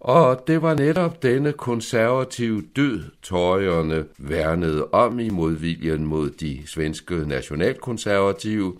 Og 0.00 0.44
det 0.46 0.62
var 0.62 0.74
netop 0.74 1.22
denne 1.22 1.52
konservative 1.52 2.62
død, 2.76 3.04
tøjerne 3.22 4.04
værnede 4.18 4.88
om 4.90 5.18
i 5.18 5.30
modviljen 5.30 6.06
mod 6.06 6.30
de 6.30 6.62
svenske 6.66 7.14
nationalkonservative 7.14 8.78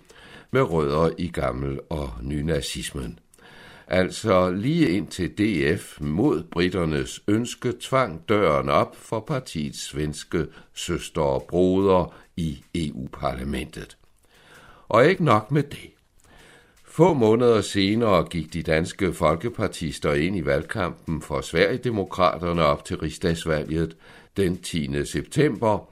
med 0.51 0.61
rødder 0.61 1.09
i 1.17 1.27
gammel 1.27 1.79
og 1.89 2.09
nynazismen. 2.21 3.19
Altså 3.87 4.51
lige 4.51 4.89
indtil 4.89 5.37
DF 5.37 6.01
mod 6.01 6.43
britternes 6.43 7.21
ønske 7.27 7.73
tvang 7.81 8.29
døren 8.29 8.69
op 8.69 8.95
for 8.95 9.19
partiets 9.19 9.89
svenske 9.89 10.45
søster 10.73 11.21
og 11.21 11.45
broder 11.49 12.13
i 12.37 12.63
EU-parlamentet. 12.75 13.97
Og 14.89 15.05
ikke 15.05 15.23
nok 15.23 15.51
med 15.51 15.63
det. 15.63 15.98
Få 16.91 17.13
måneder 17.13 17.61
senere 17.61 18.23
gik 18.23 18.53
de 18.53 18.63
danske 18.63 19.13
folkepartister 19.13 20.13
ind 20.13 20.37
i 20.37 20.45
valgkampen 20.45 21.21
for 21.21 21.41
Sverigedemokraterne 21.41 22.63
op 22.63 22.85
til 22.85 22.97
rigsdagsvalget 22.97 23.97
den 24.37 24.57
10. 24.57 25.05
september, 25.05 25.89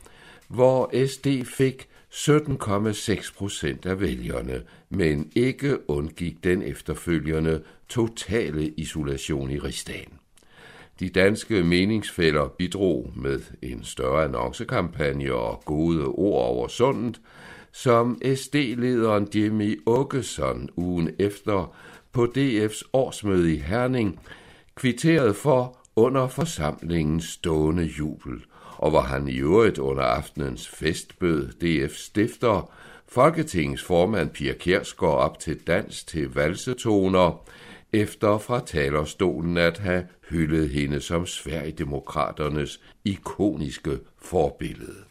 hvor 0.48 1.08
SD 1.08 1.28
fik 1.46 1.88
17,6 2.12 3.38
procent 3.38 3.86
af 3.86 4.02
vælgerne, 4.02 4.62
men 4.90 5.32
ikke 5.36 5.90
undgik 5.90 6.44
den 6.44 6.64
efterfølgende 6.64 7.62
totale 7.90 8.68
isolation 8.68 9.52
i 9.52 9.60
rigsdagen. 9.60 10.14
De 11.00 11.10
danske 11.10 11.64
meningsfælder 11.64 12.48
bidrog 12.48 13.12
med 13.16 13.40
en 13.62 13.84
større 13.84 14.24
annoncekampagne 14.24 15.34
og 15.34 15.62
gode 15.66 16.06
ord 16.06 16.46
over 16.46 16.68
sundet, 16.68 17.22
som 17.78 18.22
SD-lederen 18.36 19.28
Jimmy 19.36 19.80
Åkesson 19.86 20.70
ugen 20.76 21.10
efter 21.20 21.76
på 22.12 22.28
DF's 22.38 22.82
årsmøde 22.94 23.54
i 23.54 23.58
Herning 23.58 24.20
kvitterede 24.76 25.34
for 25.34 25.78
under 25.96 26.28
forsamlingens 26.28 27.26
stående 27.26 27.84
jubel, 27.84 28.46
og 28.78 28.90
hvor 28.90 29.02
han 29.02 29.28
i 29.28 29.38
øvrigt 29.38 29.78
under 29.78 30.04
aftenens 30.04 30.68
festbød 30.68 31.50
DF's 31.64 32.06
stifter 32.06 32.72
Folketingets 33.08 33.84
formand 33.84 34.30
Pia 34.30 34.54
Kjærsgaard 34.54 35.18
op 35.18 35.40
til 35.40 35.60
dans 35.68 36.04
til 36.04 36.34
valsetoner, 36.34 37.48
efter 37.94 38.38
fra 38.38 38.60
talerstolen 38.66 39.58
at 39.58 39.78
have 39.78 40.08
hyldet 40.30 40.70
hende 40.70 41.00
som 41.00 41.26
Sverigedemokraternes 41.26 42.82
ikoniske 43.06 44.00
forbillede. 44.22 45.07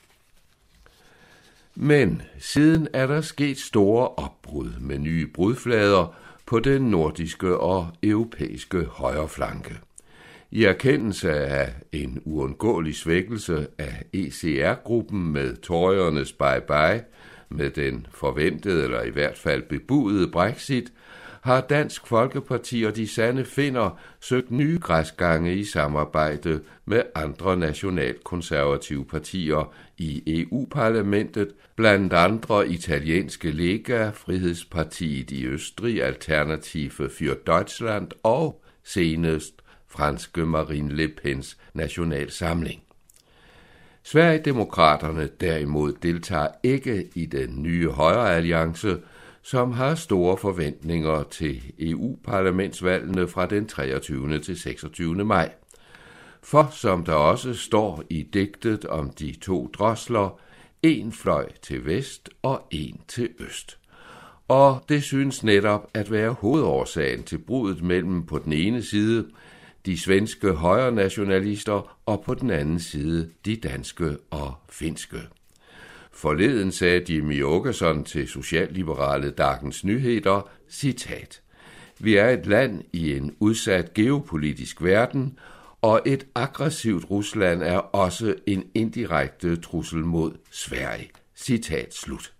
Men 1.79 2.23
siden 2.39 2.89
er 2.93 3.07
der 3.07 3.21
sket 3.21 3.59
store 3.59 4.09
opbrud 4.09 4.71
med 4.81 4.99
nye 4.99 5.27
brudflader 5.27 6.15
på 6.47 6.59
den 6.59 6.83
nordiske 6.83 7.59
og 7.59 7.89
europæiske 8.03 8.85
højreflanke. 8.85 9.75
I 10.51 10.65
erkendelse 10.65 11.33
af 11.33 11.75
en 11.93 12.23
uundgåelig 12.25 12.95
svækkelse 12.95 13.67
af 13.79 14.05
ECR-gruppen 14.13 15.33
med 15.33 15.57
tøjernes 15.57 16.33
bye-bye, 16.33 17.03
med 17.49 17.71
den 17.71 18.07
forventede 18.11 18.85
eller 18.85 19.03
i 19.03 19.11
hvert 19.11 19.39
fald 19.39 19.63
bebudede 19.63 20.31
Brexit, 20.31 20.93
har 21.47 21.61
Dansk 21.61 22.07
Folkeparti 22.07 22.83
og 22.83 22.97
de 22.97 23.09
sande 23.09 23.45
finder 23.45 23.99
søgt 24.21 24.51
nye 24.51 24.79
græsgange 24.79 25.55
i 25.55 25.65
samarbejde 25.65 26.61
med 26.85 27.03
andre 27.15 27.57
nationalkonservative 27.57 29.05
partier 29.05 29.75
i 29.99 30.23
EU-parlamentet, 30.27 31.49
blandt 31.77 32.13
andre 32.13 32.69
italienske 32.69 33.51
Lega, 33.51 34.09
Frihedspartiet 34.09 35.31
i 35.31 35.47
Østrig, 35.47 36.03
Alternative 36.03 37.07
für 37.07 37.35
Deutschland 37.47 38.09
og 38.23 38.63
senest 38.85 39.55
franske 39.89 40.47
Marine 40.47 40.95
Le 40.95 41.09
Pens 41.09 41.59
nationalsamling. 41.75 42.83
Sverigedemokraterne 44.03 45.29
derimod 45.41 45.93
deltager 46.03 46.49
ikke 46.63 47.09
i 47.15 47.27
den 47.27 47.63
nye 47.63 47.89
højre 47.89 48.37
alliance, 48.37 48.97
som 49.47 49.73
har 49.73 49.95
store 49.95 50.37
forventninger 50.37 51.23
til 51.23 51.63
EU-parlamentsvalgene 51.79 53.29
fra 53.29 53.47
den 53.47 53.67
23. 53.67 54.39
til 54.39 54.59
26. 54.61 55.25
maj. 55.25 55.53
For 56.43 56.69
som 56.73 57.05
der 57.05 57.13
også 57.13 57.55
står 57.55 58.03
i 58.11 58.23
digtet 58.23 58.85
om 58.85 59.11
de 59.11 59.37
to 59.41 59.71
drosler, 59.79 60.41
en 60.83 61.13
fløj 61.13 61.49
til 61.63 61.87
vest 61.87 62.31
og 62.43 62.63
en 62.71 63.01
til 63.09 63.29
øst. 63.39 63.79
Og 64.49 64.85
det 64.89 65.03
synes 65.03 65.45
netop 65.45 65.91
at 65.95 66.11
være 66.11 66.33
hovedårsagen 66.33 67.23
til 67.23 67.39
brudet 67.39 67.83
mellem 67.83 68.27
på 68.27 68.39
den 68.39 68.53
ene 68.53 68.83
side 68.83 69.27
de 69.87 70.01
svenske 70.01 70.53
højre 70.53 70.93
nationalister 70.93 71.99
og 72.07 72.23
på 72.27 72.35
den 72.35 72.51
anden 72.51 72.81
side 72.81 73.31
de 73.45 73.57
danske 73.57 74.17
og 74.31 74.55
finske. 74.71 75.19
Forleden 76.17 76.73
sagde 76.73 77.15
Jimmy 77.15 77.43
Åkesson 77.43 78.05
til 78.05 78.29
socialliberale 78.29 79.31
Dagens 79.31 79.85
Nyheder, 79.85 80.51
citat, 80.71 81.43
Vi 81.99 82.17
er 82.17 82.29
et 82.29 82.47
land 82.47 82.85
i 82.93 83.17
en 83.17 83.37
udsat 83.41 83.95
geopolitisk 83.95 84.83
verden, 84.83 85.39
og 85.83 86.03
et 86.07 86.27
aggressivt 86.35 87.11
Rusland 87.11 87.63
er 87.63 87.79
også 87.79 88.35
en 88.47 88.65
indirekte 88.75 89.57
trussel 89.57 89.99
mod 89.99 90.33
Sverige. 90.51 91.11
Citat 91.35 91.95
slut. 91.95 92.33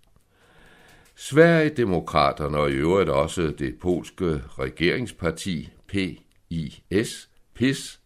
Sverigedemokraterne 1.15 2.57
og 2.57 2.71
i 2.71 2.73
øvrigt 2.73 3.09
også 3.09 3.53
det 3.59 3.79
polske 3.81 4.41
regeringsparti 4.59 5.69
PIS, 5.87 7.29
PIS, 7.53 7.99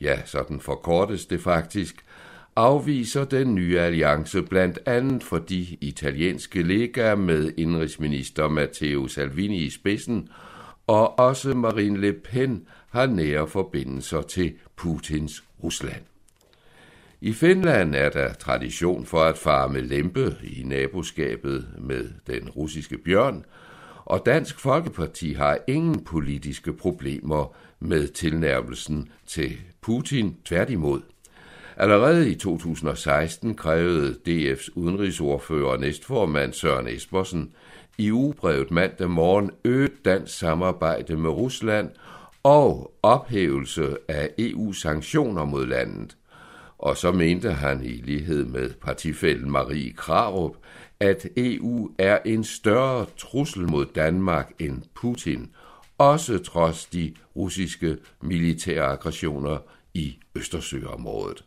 ja, 0.00 0.20
sådan 0.24 0.60
forkortes 0.60 1.26
det 1.26 1.40
faktisk, 1.40 2.04
afviser 2.56 3.24
den 3.24 3.54
nye 3.54 3.78
alliance 3.80 4.42
blandt 4.42 4.78
andet 4.86 5.24
fordi 5.24 5.78
italienske 5.80 6.62
lega 6.62 7.14
med 7.14 7.52
indrigsminister 7.56 8.48
Matteo 8.48 9.08
Salvini 9.08 9.58
i 9.58 9.70
spidsen 9.70 10.28
og 10.86 11.18
også 11.18 11.54
Marine 11.54 12.00
Le 12.00 12.12
Pen 12.12 12.66
har 12.90 13.06
nære 13.06 13.48
forbindelser 13.48 14.22
til 14.22 14.52
Putins 14.76 15.44
Rusland. 15.62 16.02
I 17.20 17.32
Finland 17.32 17.94
er 17.94 18.08
der 18.08 18.32
tradition 18.32 19.06
for 19.06 19.20
at 19.20 19.38
farme 19.38 19.80
lempe 19.80 20.36
i 20.42 20.62
naboskabet 20.62 21.66
med 21.78 22.08
den 22.26 22.48
russiske 22.48 22.98
bjørn, 22.98 23.44
og 24.04 24.22
Dansk 24.26 24.58
Folkeparti 24.58 25.32
har 25.32 25.58
ingen 25.68 26.04
politiske 26.04 26.72
problemer 26.72 27.56
med 27.80 28.08
tilnærmelsen 28.08 29.08
til 29.26 29.52
Putin 29.80 30.36
tværtimod. 30.44 31.00
Allerede 31.76 32.30
i 32.30 32.34
2016 32.34 33.54
krævede 33.54 34.16
DF's 34.28 34.68
udenrigsordfører 34.74 35.68
og 35.68 35.80
næstformand 35.80 36.52
Søren 36.52 36.88
Espersen 36.88 37.52
i 37.98 38.12
ugebrevet 38.12 38.70
mandag 38.70 39.10
morgen 39.10 39.50
øget 39.64 40.04
dansk 40.04 40.38
samarbejde 40.38 41.16
med 41.16 41.30
Rusland 41.30 41.90
og 42.42 42.92
ophævelse 43.02 43.96
af 44.08 44.30
EU-sanktioner 44.38 45.44
mod 45.44 45.66
landet. 45.66 46.16
Og 46.78 46.96
så 46.96 47.12
mente 47.12 47.52
han 47.52 47.84
i 47.84 48.02
lighed 48.04 48.44
med 48.44 48.70
partifælden 48.70 49.50
Marie 49.50 49.92
Krarup, 49.92 50.56
at 51.00 51.26
EU 51.36 51.90
er 51.98 52.18
en 52.24 52.44
større 52.44 53.06
trussel 53.16 53.70
mod 53.70 53.86
Danmark 53.94 54.52
end 54.58 54.82
Putin, 54.94 55.50
også 55.98 56.38
trods 56.38 56.86
de 56.86 57.14
russiske 57.36 57.96
militære 58.22 58.84
aggressioner 58.84 59.58
i 59.94 60.18
Østersøområdet. 60.36 61.44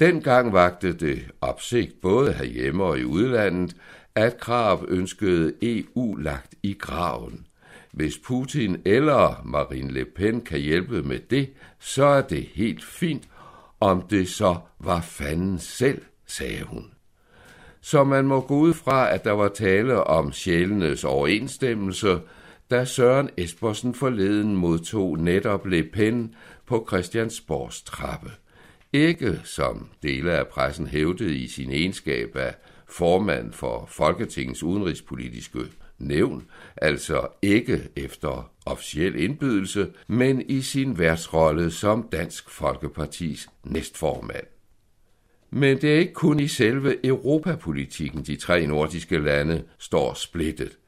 Dengang 0.00 0.52
vagte 0.52 0.92
det 0.92 1.30
opsigt 1.40 2.00
både 2.00 2.32
herhjemme 2.32 2.84
og 2.84 2.98
i 2.98 3.04
udlandet, 3.04 3.76
at 4.14 4.40
Krav 4.40 4.84
ønskede 4.88 5.52
EU 5.62 6.16
lagt 6.16 6.54
i 6.62 6.72
graven. 6.78 7.46
Hvis 7.92 8.18
Putin 8.18 8.82
eller 8.84 9.42
Marine 9.44 9.92
Le 9.92 10.04
Pen 10.04 10.40
kan 10.40 10.58
hjælpe 10.58 11.02
med 11.02 11.18
det, 11.18 11.50
så 11.78 12.04
er 12.04 12.22
det 12.22 12.48
helt 12.54 12.84
fint, 12.84 13.28
om 13.80 14.02
det 14.02 14.28
så 14.28 14.56
var 14.78 15.00
fanden 15.00 15.58
selv, 15.58 16.02
sagde 16.26 16.62
hun. 16.62 16.90
Så 17.80 18.04
man 18.04 18.24
må 18.24 18.40
gå 18.40 18.54
ud 18.56 18.74
fra, 18.74 19.14
at 19.14 19.24
der 19.24 19.32
var 19.32 19.48
tale 19.48 20.04
om 20.04 20.32
sjælenes 20.32 21.04
overensstemmelse, 21.04 22.20
da 22.70 22.84
Søren 22.84 23.30
Espersen 23.36 23.94
forleden 23.94 24.56
modtog 24.56 25.18
netop 25.18 25.66
Le 25.66 25.82
Pen 25.82 26.34
på 26.66 26.86
Christiansborgs 26.88 27.82
trappe. 27.82 28.30
Ikke, 28.92 29.40
som 29.44 29.88
dele 30.02 30.32
af 30.32 30.48
pressen 30.48 30.86
hævdede 30.86 31.36
i 31.36 31.48
sin 31.48 31.70
egenskab 31.70 32.36
af 32.36 32.54
formand 32.88 33.52
for 33.52 33.86
Folketingets 33.90 34.62
udenrigspolitiske 34.62 35.58
nævn, 35.98 36.46
altså 36.76 37.26
ikke 37.42 37.88
efter 37.96 38.50
officiel 38.66 39.14
indbydelse, 39.14 39.90
men 40.06 40.42
i 40.48 40.60
sin 40.60 40.98
værtsrolle 40.98 41.70
som 41.70 42.08
Dansk 42.12 42.50
Folkepartis 42.50 43.48
næstformand. 43.64 44.46
Men 45.50 45.80
det 45.80 45.94
er 45.94 45.98
ikke 45.98 46.12
kun 46.12 46.40
i 46.40 46.48
selve 46.48 47.06
europapolitikken, 47.06 48.22
de 48.22 48.36
tre 48.36 48.66
nordiske 48.66 49.18
lande 49.18 49.62
står 49.78 50.14
splittet. 50.14 50.78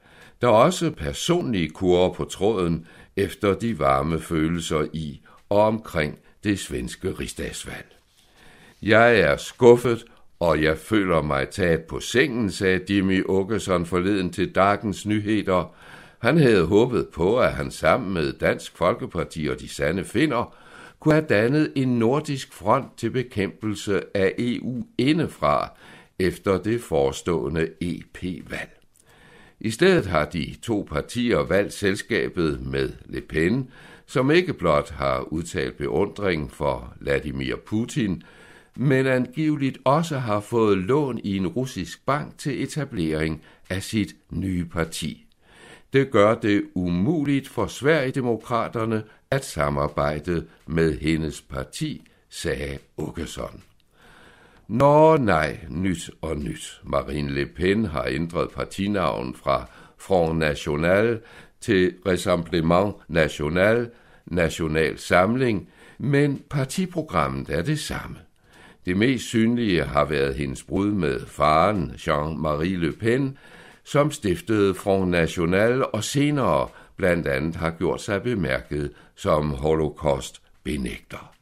Der 0.40 0.48
er 0.48 0.52
også 0.52 0.90
personlige 0.90 1.68
kurer 1.68 2.12
på 2.12 2.24
tråden 2.24 2.86
efter 3.16 3.54
de 3.54 3.78
varme 3.78 4.20
følelser 4.20 4.86
i 4.92 5.20
og 5.48 5.60
omkring 5.60 6.18
det 6.44 6.58
svenske 6.58 7.12
rigsdagsvalg. 7.12 7.96
Jeg 8.82 9.20
er 9.20 9.36
skuffet, 9.36 10.04
og 10.40 10.62
jeg 10.62 10.78
føler 10.78 11.22
mig 11.22 11.48
taget 11.48 11.82
på 11.82 12.00
sengen, 12.00 12.50
sagde 12.50 12.80
Jimmy 12.90 13.24
Åkesson 13.26 13.86
forleden 13.86 14.32
til 14.32 14.54
Dagens 14.54 15.06
Nyheder. 15.06 15.74
Han 16.18 16.38
havde 16.38 16.66
håbet 16.66 17.08
på, 17.08 17.38
at 17.38 17.52
han 17.52 17.70
sammen 17.70 18.14
med 18.14 18.32
Dansk 18.32 18.76
Folkeparti 18.76 19.46
og 19.46 19.60
de 19.60 19.68
sande 19.68 20.04
finder 20.04 20.56
kunne 21.00 21.14
have 21.14 21.26
dannet 21.28 21.72
en 21.74 21.98
nordisk 21.98 22.52
front 22.52 22.98
til 22.98 23.10
bekæmpelse 23.10 24.02
af 24.16 24.34
EU 24.38 24.86
indefra 24.98 25.70
efter 26.18 26.58
det 26.58 26.80
forestående 26.80 27.68
EP-valg. 27.80 28.80
I 29.60 29.70
stedet 29.70 30.06
har 30.06 30.24
de 30.24 30.54
to 30.62 30.86
partier 30.90 31.38
valgt 31.38 31.72
selskabet 31.72 32.66
med 32.66 32.92
Le 33.06 33.20
Pen, 33.20 33.70
som 34.06 34.30
ikke 34.30 34.52
blot 34.52 34.90
har 34.90 35.20
udtalt 35.20 35.76
beundring 35.76 36.52
for 36.52 36.94
Vladimir 37.00 37.56
Putin, 37.66 38.22
men 38.76 39.06
angiveligt 39.06 39.78
også 39.84 40.18
har 40.18 40.40
fået 40.40 40.78
lån 40.78 41.20
i 41.24 41.36
en 41.36 41.46
russisk 41.46 42.06
bank 42.06 42.38
til 42.38 42.62
etablering 42.62 43.42
af 43.70 43.82
sit 43.82 44.16
nye 44.30 44.64
parti. 44.64 45.26
Det 45.92 46.10
gør 46.10 46.34
det 46.34 46.64
umuligt 46.74 47.48
for 47.48 47.66
Sverigedemokraterne 47.66 49.02
at 49.30 49.44
samarbejde 49.44 50.46
med 50.66 50.98
hendes 50.98 51.40
parti, 51.40 52.06
sagde 52.28 52.78
Åkesson. 52.96 53.62
Nå 54.68 55.16
nej, 55.16 55.58
nyt 55.70 56.10
og 56.22 56.36
nyt. 56.36 56.80
Marine 56.84 57.30
Le 57.30 57.46
Pen 57.46 57.84
har 57.84 58.04
ændret 58.08 58.50
partinavn 58.50 59.34
fra 59.34 59.66
Front 59.98 60.38
National 60.38 61.20
til 61.64 61.92
Rassemblement 62.06 62.94
National, 63.08 63.90
National 64.26 64.98
Samling, 64.98 65.68
men 65.98 66.42
partiprogrammet 66.50 67.50
er 67.50 67.62
det 67.62 67.78
samme. 67.78 68.16
Det 68.86 68.96
mest 68.96 69.24
synlige 69.24 69.84
har 69.84 70.04
været 70.04 70.34
hendes 70.34 70.62
brud 70.62 70.90
med 70.90 71.20
faren 71.26 71.90
Jean-Marie 71.90 72.76
Le 72.76 72.92
Pen, 72.92 73.38
som 73.84 74.10
stiftede 74.10 74.74
Front 74.74 75.10
National 75.10 75.84
og 75.92 76.04
senere 76.04 76.68
blandt 76.96 77.26
andet 77.26 77.56
har 77.56 77.70
gjort 77.70 78.02
sig 78.02 78.22
bemærket 78.22 78.90
som 79.16 79.50
holocaust-benægter. 79.50 81.34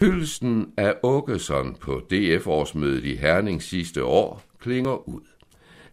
Hyldelsen 0.00 0.72
af 0.76 0.94
Åkesson 1.02 1.76
på 1.80 2.02
DF-årsmødet 2.10 3.04
i 3.04 3.16
Herning 3.16 3.62
sidste 3.62 4.04
år 4.04 4.42
klinger 4.60 5.08
ud. 5.08 5.20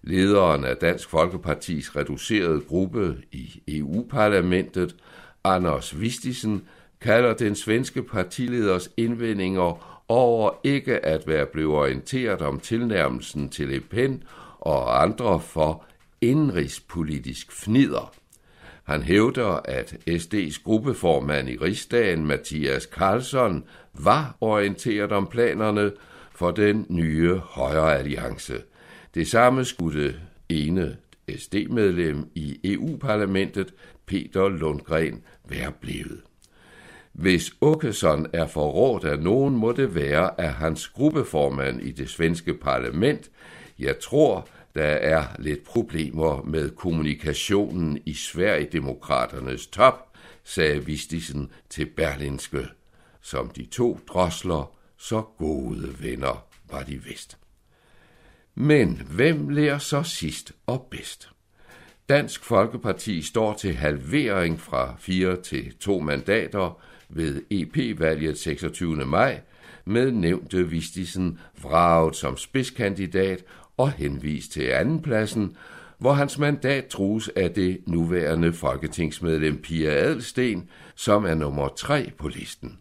Lederen 0.04 0.66
af 0.66 0.78
Dansk 0.78 1.10
Folkepartis 1.10 1.96
reducerede 1.96 2.62
gruppe 2.62 3.18
i 3.32 3.62
EU-parlamentet, 3.68 4.96
Anders 5.44 6.00
Vistisen, 6.00 6.66
kalder 7.02 7.34
den 7.34 7.56
svenske 7.56 8.04
partileders 8.04 8.90
indvendinger 8.98 10.02
over 10.08 10.52
ikke 10.64 11.06
at 11.06 11.28
være 11.28 11.46
blevet 11.46 11.76
orienteret 11.76 12.42
om 12.42 12.60
tilnærmelsen 12.60 13.50
til 13.50 13.68
Le 13.68 13.80
Pen 13.80 14.24
og 14.60 15.04
andre 15.04 15.40
for 15.40 15.86
indrigspolitisk 16.22 17.52
fnider. 17.52 18.14
Han 18.84 19.02
hævder, 19.02 19.60
at 19.66 19.96
SD's 20.10 20.64
gruppeformand 20.64 21.50
i 21.50 21.58
rigsdagen, 21.58 22.26
Mathias 22.26 22.86
Karlsson, 22.86 23.64
var 23.94 24.36
orienteret 24.42 25.12
om 25.12 25.28
planerne 25.28 25.92
for 26.32 26.52
den 26.52 26.86
nye 26.90 27.36
højre 27.36 27.98
alliance. 27.98 28.62
Det 29.14 29.28
samme 29.28 29.66
skulle 29.66 30.22
ene 30.50 30.98
SD-medlem 31.38 32.32
i 32.36 32.60
EU-parlamentet, 32.64 33.74
Peter 34.06 34.50
Lundgren, 34.50 35.24
være 35.50 35.72
blevet. 35.82 36.22
Hvis 37.14 37.54
Åkesson 37.62 38.28
er 38.34 38.48
forrådt 38.48 39.04
af 39.04 39.20
nogen, 39.20 39.56
må 39.56 39.72
det 39.72 39.96
være 39.96 40.42
af 40.42 40.54
hans 40.54 40.88
gruppeformand 40.88 41.82
i 41.82 41.92
det 41.92 42.10
svenske 42.10 42.54
parlament. 42.54 43.32
Jeg 43.80 44.00
tror, 44.00 44.48
der 44.76 44.84
er 44.84 45.24
lidt 45.40 45.64
problemer 45.64 46.44
med 46.44 46.70
kommunikationen 46.70 48.00
i 48.06 48.14
Sverigedemokraternes 48.14 49.68
top, 49.68 50.18
sagde 50.44 50.86
Vistisen 50.86 51.52
til 51.70 51.86
Berlinske. 51.86 52.68
Som 53.22 53.50
de 53.50 53.66
to 53.66 54.00
drosler, 54.08 54.76
så 54.98 55.22
gode 55.22 55.96
venner 56.02 56.46
var 56.72 56.84
de 56.84 57.04
vist. 57.04 57.41
Men 58.56 59.02
hvem 59.12 59.50
lærer 59.50 59.78
så 59.78 60.04
sidst 60.04 60.52
og 60.68 60.88
bedst? 60.92 61.30
Dansk 62.10 62.44
Folkeparti 62.44 63.22
står 63.22 63.54
til 63.54 63.74
halvering 63.74 64.60
fra 64.60 64.96
fire 65.00 65.42
til 65.42 65.74
to 65.80 66.00
mandater 66.00 66.82
ved 67.10 67.42
EP-valget 67.50 68.38
26. 68.38 69.06
maj, 69.06 69.42
med 69.86 70.12
nævnte 70.12 70.70
Vistisen 70.70 71.40
vraget 71.62 72.16
som 72.16 72.38
spidskandidat 72.38 73.44
og 73.78 73.92
henvist 73.92 74.52
til 74.52 74.64
andenpladsen, 74.64 75.58
hvor 75.98 76.14
hans 76.14 76.38
mandat 76.38 76.86
trues 76.86 77.30
af 77.36 77.52
det 77.52 77.80
nuværende 77.88 78.54
folketingsmedlem 78.54 79.62
Pia 79.62 79.90
Adelsten, 79.90 80.70
som 80.96 81.26
er 81.26 81.36
nummer 81.36 81.68
tre 81.68 82.12
på 82.18 82.28
listen. 82.28 82.78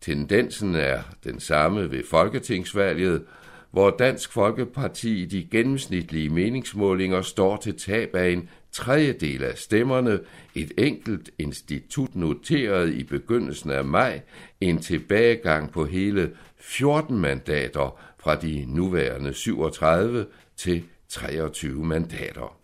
Tendensen 0.00 0.74
er 0.74 1.02
den 1.24 1.40
samme 1.40 1.90
ved 1.90 2.02
folketingsvalget, 2.10 3.22
hvor 3.70 3.90
Dansk 3.90 4.32
Folkeparti 4.32 5.22
i 5.22 5.24
de 5.24 5.48
gennemsnitlige 5.50 6.28
meningsmålinger 6.28 7.22
står 7.22 7.56
til 7.56 7.78
tab 7.78 8.14
af 8.14 8.28
en 8.30 8.48
tredjedel 8.72 9.44
af 9.44 9.58
stemmerne, 9.58 10.20
et 10.54 10.72
enkelt 10.78 11.30
institut 11.38 12.16
noterede 12.16 12.94
i 12.94 13.02
begyndelsen 13.02 13.70
af 13.70 13.84
maj 13.84 14.20
en 14.60 14.78
tilbagegang 14.78 15.72
på 15.72 15.84
hele 15.84 16.30
14 16.58 17.18
mandater 17.18 18.00
fra 18.18 18.34
de 18.34 18.64
nuværende 18.68 19.34
37 19.34 20.26
til 20.56 20.82
23 21.08 21.84
mandater. 21.84 22.56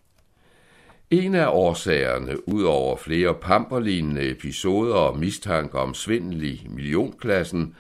En 1.11 1.35
af 1.35 1.49
årsagerne, 1.49 2.49
ud 2.49 2.62
over 2.62 2.97
flere 2.97 3.35
pamperlignende 3.35 4.30
episoder 4.30 4.95
og 4.95 5.18
mistanke 5.18 5.78
om 5.78 5.95
svindel 5.95 6.43
i 6.43 6.66
millionklassen, 6.70 7.74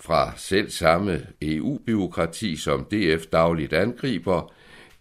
fra 0.00 0.32
selv 0.36 0.70
samme 0.70 1.26
EU-byråkrati, 1.42 2.56
som 2.56 2.84
DF 2.84 3.26
dagligt 3.26 3.72
angriber, 3.72 4.52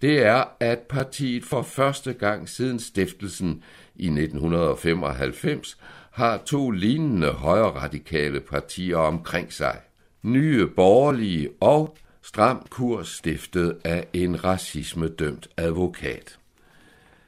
det 0.02 0.26
er, 0.26 0.43
at 0.60 0.80
partiet 0.80 1.43
for 1.43 1.62
første 1.62 2.14
gang 2.14 2.50
siden 2.50 2.80
stiftelsen 2.80 3.64
i 3.95 4.06
1995 4.06 5.78
har 6.12 6.38
to 6.38 6.72
lignende 6.72 7.32
højre 7.32 7.70
radikale 7.70 8.39
partier 8.39 8.97
omkring 8.97 9.54
sig. 9.54 9.78
Nye 10.24 10.68
borgerlige 10.68 11.50
og 11.62 11.97
Stram 12.30 12.66
kurs 12.70 13.08
stiftet 13.08 13.78
af 13.84 14.08
en 14.14 14.43
racisme-dømt 14.43 15.47
advokat. 15.58 16.39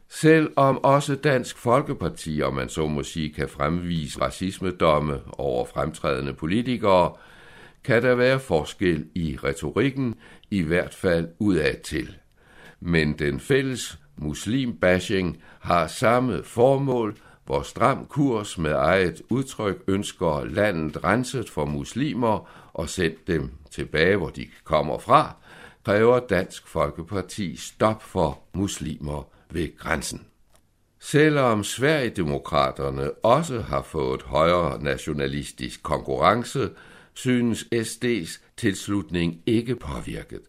Selvom 0.10 0.84
også 0.84 1.16
Dansk 1.16 1.58
Folkeparti, 1.58 2.42
om 2.42 2.54
man 2.54 2.70
så 2.70 2.88
må 2.88 3.04
sige, 3.04 3.34
kan 3.34 3.50
fremvise 3.50 4.22
racismedomme 4.22 5.20
over 5.34 5.66
fremtrædende 5.66 6.34
politikere, 6.34 7.14
kan 7.84 8.04
der 8.04 8.16
være 8.16 8.40
forskel 8.40 9.08
i 9.16 9.38
retorikken, 9.44 10.16
i 10.52 10.62
hvert 10.62 10.94
fald 10.94 11.30
udad 11.40 11.76
til. 11.84 12.16
men 12.84 13.14
den 13.14 13.40
fælles 13.40 14.00
muslimbashing 14.18 15.44
har 15.60 15.88
samme 15.88 16.44
formål, 16.44 17.18
hvor 17.46 17.62
stram 17.62 18.06
kurs 18.06 18.58
med 18.58 18.72
eget 18.72 19.22
udtryk 19.30 19.84
ønsker 19.88 20.46
landet 20.46 21.04
renset 21.04 21.50
for 21.50 21.66
muslimer 21.66 22.50
og 22.74 22.90
sendt 22.90 23.28
dem 23.28 23.52
tilbage, 23.72 24.18
hvor 24.18 24.30
de 24.30 24.48
kommer 24.64 25.00
fra, 25.00 25.36
kræver 25.86 26.20
Dansk 26.20 26.68
Folkeparti 26.68 27.56
stop 27.56 28.04
for 28.04 28.40
muslimer 28.54 29.28
ved 29.50 29.78
grænsen. 29.78 30.26
Selvom 31.00 31.64
Sverigedemokraterne 31.64 33.12
også 33.12 33.62
har 33.62 33.82
fået 33.82 34.22
højere 34.22 34.84
nationalistisk 34.84 35.84
konkurrence, 35.84 36.70
synes 37.14 37.68
SD's 37.76 38.40
tilslutning 38.58 39.42
ikke 39.46 39.76
påvirket. 39.76 40.42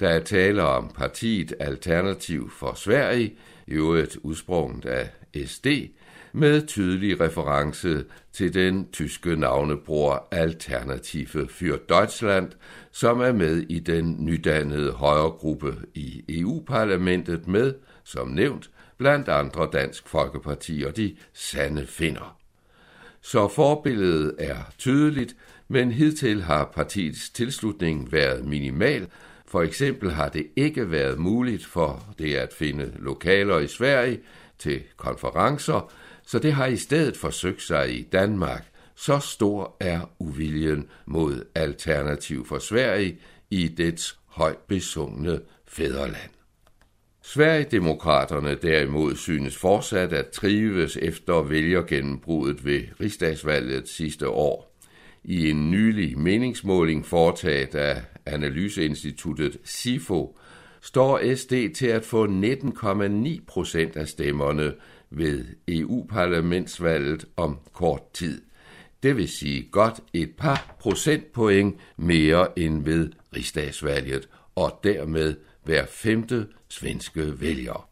Der 0.00 0.08
er 0.08 0.20
tale 0.20 0.62
om 0.62 0.90
partiet 0.94 1.52
Alternativ 1.60 2.50
for 2.50 2.74
Sverige, 2.74 3.34
i 3.66 3.72
øvrigt 3.72 4.16
udsprunget 4.22 4.86
af 4.86 5.10
SD, 5.46 5.66
med 6.32 6.66
tydelig 6.66 7.20
reference 7.20 8.04
til 8.32 8.54
den 8.54 8.88
tyske 8.92 9.36
navnebror 9.36 10.28
Alternative 10.30 11.48
für 11.48 11.78
Deutschland, 11.88 12.52
som 12.92 13.20
er 13.20 13.32
med 13.32 13.56
i 13.68 13.78
den 13.78 14.16
nydannede 14.18 14.92
højregruppe 14.92 15.76
i 15.94 16.24
EU-parlamentet 16.28 17.48
med, 17.48 17.74
som 18.04 18.28
nævnt, 18.28 18.70
blandt 18.98 19.28
andre 19.28 19.68
Dansk 19.72 20.08
Folkeparti 20.08 20.84
og 20.86 20.96
de 20.96 21.16
sande 21.32 21.86
finder. 21.86 22.38
Så 23.20 23.48
forbilledet 23.48 24.34
er 24.38 24.56
tydeligt, 24.78 25.36
men 25.68 25.92
hidtil 25.92 26.42
har 26.42 26.70
partiets 26.74 27.30
tilslutning 27.30 28.12
været 28.12 28.44
minimal. 28.44 29.06
For 29.46 29.62
eksempel 29.62 30.10
har 30.10 30.28
det 30.28 30.46
ikke 30.56 30.90
været 30.90 31.18
muligt 31.18 31.66
for 31.66 32.14
det 32.18 32.34
at 32.34 32.52
finde 32.52 32.92
lokaler 32.98 33.58
i 33.58 33.66
Sverige 33.66 34.20
til 34.58 34.82
konferencer, 34.96 35.92
så 36.26 36.38
det 36.38 36.52
har 36.52 36.66
i 36.66 36.76
stedet 36.76 37.16
forsøgt 37.16 37.62
sig 37.62 37.98
i 37.98 38.02
Danmark. 38.02 38.64
Så 38.94 39.18
stor 39.18 39.76
er 39.80 40.00
uviljen 40.18 40.88
mod 41.06 41.44
alternativ 41.54 42.46
for 42.46 42.58
Sverige 42.58 43.18
i 43.50 43.68
dets 43.68 44.18
højt 44.26 44.58
besungne 44.58 45.40
fædreland. 45.66 46.30
Sverigedemokraterne 47.22 48.54
derimod 48.54 49.16
synes 49.16 49.56
fortsat 49.56 50.12
at 50.12 50.28
trives 50.28 50.96
efter 50.96 51.42
vælgergennembruddet 51.42 52.64
ved 52.64 52.82
rigsdagsvalget 53.00 53.88
sidste 53.88 54.28
år. 54.28 54.73
I 55.24 55.50
en 55.50 55.70
nylig 55.70 56.18
meningsmåling 56.18 57.06
foretaget 57.06 57.74
af 57.74 58.02
analyseinstituttet 58.26 59.58
SIFO 59.64 60.38
står 60.80 61.34
SD 61.34 61.52
til 61.74 61.86
at 61.86 62.04
få 62.04 62.26
19,9 62.26 63.44
procent 63.46 63.96
af 63.96 64.08
stemmerne 64.08 64.72
ved 65.10 65.44
EU-parlamentsvalget 65.68 67.24
om 67.36 67.58
kort 67.72 68.12
tid. 68.12 68.42
Det 69.02 69.16
vil 69.16 69.28
sige 69.28 69.68
godt 69.70 70.00
et 70.12 70.30
par 70.38 70.76
procentpoint 70.80 71.76
mere 71.96 72.58
end 72.58 72.84
ved 72.84 73.10
rigsdagsvalget, 73.36 74.28
og 74.54 74.80
dermed 74.84 75.34
hver 75.64 75.86
femte 75.86 76.46
svenske 76.68 77.40
vælger. 77.40 77.88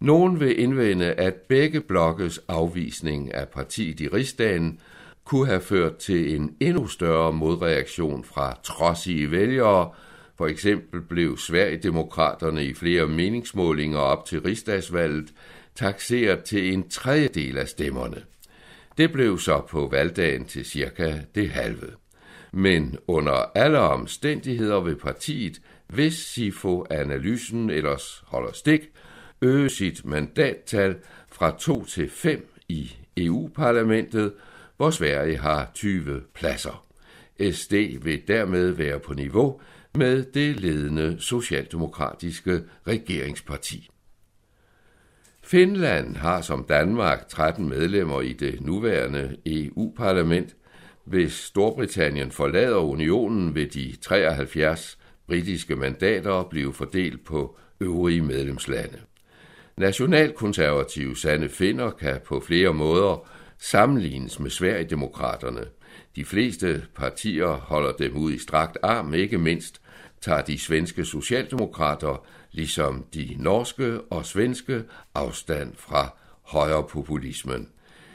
Nogen 0.00 0.40
vil 0.40 0.60
indvende, 0.60 1.12
at 1.12 1.34
begge 1.34 1.80
blokkes 1.80 2.40
afvisning 2.48 3.34
af 3.34 3.48
partiet 3.48 4.00
i 4.00 4.08
rigsdagen 4.08 4.80
kunne 5.28 5.46
have 5.46 5.60
ført 5.60 5.96
til 5.96 6.36
en 6.36 6.56
endnu 6.60 6.86
større 6.86 7.32
modreaktion 7.32 8.24
fra 8.24 8.58
trodsige 8.62 9.30
vælgere. 9.30 9.90
For 10.38 10.46
eksempel 10.46 11.00
blev 11.00 11.36
Sverigedemokraterne 11.38 12.64
i 12.64 12.74
flere 12.74 13.06
meningsmålinger 13.06 13.98
op 13.98 14.26
til 14.26 14.40
rigsdagsvalget 14.40 15.32
taxeret 15.74 16.44
til 16.44 16.72
en 16.72 16.88
tredjedel 16.88 17.58
af 17.58 17.68
stemmerne. 17.68 18.22
Det 18.98 19.12
blev 19.12 19.38
så 19.38 19.60
på 19.70 19.88
valgdagen 19.92 20.44
til 20.44 20.64
cirka 20.64 21.14
det 21.34 21.50
halve. 21.50 21.90
Men 22.52 22.96
under 23.06 23.50
alle 23.54 23.78
omstændigheder 23.78 24.80
vil 24.80 24.96
partiet, 24.96 25.60
hvis 25.86 26.14
SIFO-analysen 26.14 27.70
ellers 27.70 28.24
holder 28.26 28.52
stik, 28.52 28.80
øge 29.42 29.70
sit 29.70 30.04
mandattal 30.04 30.96
fra 31.32 31.56
2 31.58 31.84
til 31.84 32.10
5 32.10 32.54
i 32.68 32.96
EU-parlamentet, 33.16 34.32
hvor 34.78 34.90
Sverige 34.90 35.36
har 35.36 35.70
20 35.74 36.20
pladser. 36.34 36.84
SD 37.52 37.74
vil 38.02 38.22
dermed 38.28 38.70
være 38.70 38.98
på 38.98 39.14
niveau 39.14 39.60
med 39.94 40.22
det 40.22 40.60
ledende 40.60 41.16
socialdemokratiske 41.20 42.62
regeringsparti. 42.86 43.90
Finland 45.42 46.16
har 46.16 46.40
som 46.40 46.64
Danmark 46.68 47.28
13 47.28 47.68
medlemmer 47.68 48.20
i 48.20 48.32
det 48.32 48.60
nuværende 48.60 49.36
EU-parlament. 49.46 50.56
Hvis 51.04 51.32
Storbritannien 51.32 52.30
forlader 52.30 52.76
unionen, 52.76 53.54
vil 53.54 53.74
de 53.74 53.96
73 54.02 54.98
britiske 55.26 55.76
mandater 55.76 56.42
blive 56.50 56.72
fordelt 56.72 57.24
på 57.24 57.58
øvrige 57.80 58.22
medlemslande. 58.22 58.98
Nationalkonservative 59.76 61.16
Sande 61.16 61.48
Finder 61.48 61.90
kan 61.90 62.20
på 62.26 62.40
flere 62.40 62.74
måder 62.74 63.28
sammenlignes 63.58 64.40
med 64.40 64.50
Sverigedemokraterne. 64.50 65.64
De 66.16 66.24
fleste 66.24 66.82
partier 66.94 67.46
holder 67.46 67.92
dem 67.92 68.16
ud 68.16 68.32
i 68.32 68.38
strakt 68.38 68.78
arm, 68.82 69.14
ikke 69.14 69.38
mindst 69.38 69.80
tager 70.20 70.42
de 70.42 70.58
svenske 70.58 71.04
socialdemokrater, 71.04 72.26
ligesom 72.52 73.04
de 73.14 73.36
norske 73.38 74.00
og 74.00 74.26
svenske, 74.26 74.82
afstand 75.14 75.74
fra 75.76 76.16
højrepopulismen. 76.42 77.68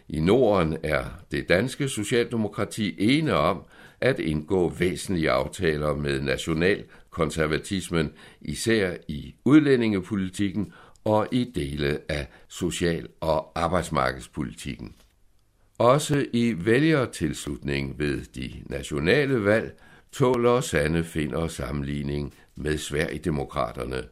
I 0.09 0.19
Norden 0.19 0.77
er 0.83 1.05
det 1.31 1.49
danske 1.49 1.89
socialdemokrati 1.89 2.95
ene 3.17 3.33
om 3.33 3.63
at 4.01 4.19
indgå 4.19 4.69
væsentlige 4.69 5.31
aftaler 5.31 5.95
med 5.95 6.21
nationalkonservatismen, 6.21 8.11
især 8.41 8.95
i 9.07 9.35
udlændingepolitikken 9.45 10.73
og 11.03 11.27
i 11.31 11.51
dele 11.55 11.99
af 12.09 12.27
social- 12.47 13.07
og 13.21 13.51
arbejdsmarkedspolitikken. 13.55 14.95
Også 15.77 16.25
i 16.33 16.55
vælgertilslutning 16.65 17.99
ved 17.99 18.21
de 18.35 18.63
nationale 18.65 19.45
valg 19.45 19.79
tåler 20.11 20.61
Sande 20.61 21.03
finder 21.03 21.47
sammenligning 21.47 22.33
med 22.55 22.77
Sverigedemokraterne. 22.77 24.03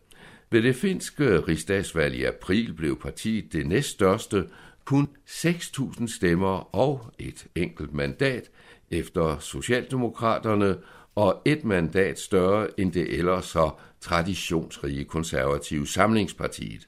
Ved 0.52 0.62
det 0.64 0.76
finske 0.76 1.40
rigsdagsvalg 1.40 2.16
i 2.16 2.24
april 2.24 2.74
blev 2.74 3.00
partiet 3.00 3.54
det 3.54 3.68
næststørste, 3.68 4.48
kun 4.86 5.08
6.000 5.28 6.16
stemmer 6.18 6.76
og 6.76 7.14
et 7.20 7.48
enkelt 7.56 7.94
mandat 7.94 8.50
efter 8.92 9.40
Socialdemokraterne 9.40 10.78
og 11.16 11.42
et 11.46 11.64
mandat 11.64 12.20
større 12.20 12.80
end 12.80 12.92
det 12.92 13.18
ellers 13.18 13.46
så 13.46 13.70
traditionsrige 14.02 15.06
konservative 15.06 15.88
samlingspartiet. 15.88 16.88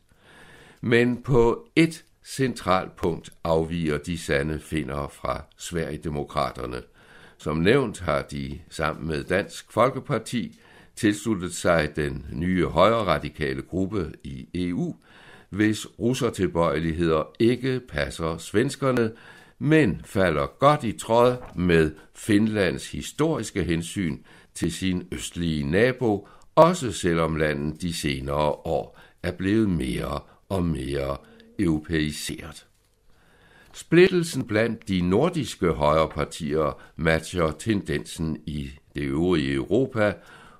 Men 0.81 1.23
på 1.23 1.67
et 1.75 2.03
centralt 2.25 2.95
punkt 2.95 3.29
afviger 3.43 3.97
de 3.97 4.17
sande 4.17 4.59
finder 4.59 5.07
fra 5.07 5.41
Sverigedemokraterne. 5.57 6.81
Som 7.37 7.57
nævnt 7.57 7.99
har 7.99 8.21
de 8.21 8.59
sammen 8.69 9.07
med 9.07 9.23
Dansk 9.23 9.71
Folkeparti 9.71 10.59
tilsluttet 10.95 11.53
sig 11.53 11.95
den 11.95 12.25
nye 12.31 12.65
højre 12.65 13.05
radikale 13.05 13.61
gruppe 13.61 14.11
i 14.23 14.47
EU, 14.53 14.95
hvis 15.49 15.87
russertilbøjeligheder 15.99 17.23
ikke 17.39 17.79
passer 17.89 18.37
svenskerne, 18.37 19.11
men 19.59 20.01
falder 20.05 20.45
godt 20.59 20.83
i 20.83 20.91
tråd 20.91 21.35
med 21.55 21.91
Finlands 22.15 22.91
historiske 22.91 23.63
hensyn 23.63 24.17
til 24.53 24.71
sin 24.71 25.07
østlige 25.11 25.71
nabo, 25.71 26.27
også 26.55 26.91
selvom 26.91 27.35
landet 27.35 27.81
de 27.81 27.93
senere 27.93 28.51
år 28.51 28.99
er 29.23 29.31
blevet 29.31 29.69
mere 29.69 30.19
og 30.49 30.63
mere 30.63 31.17
europæiseret. 31.59 32.67
Splittelsen 33.73 34.47
blandt 34.47 34.87
de 34.87 35.01
nordiske 35.01 35.71
højrepartier 35.71 36.81
matcher 36.95 37.51
tendensen 37.51 38.37
i 38.45 38.71
det 38.95 39.01
øvrige 39.01 39.53
Europa, 39.53 40.13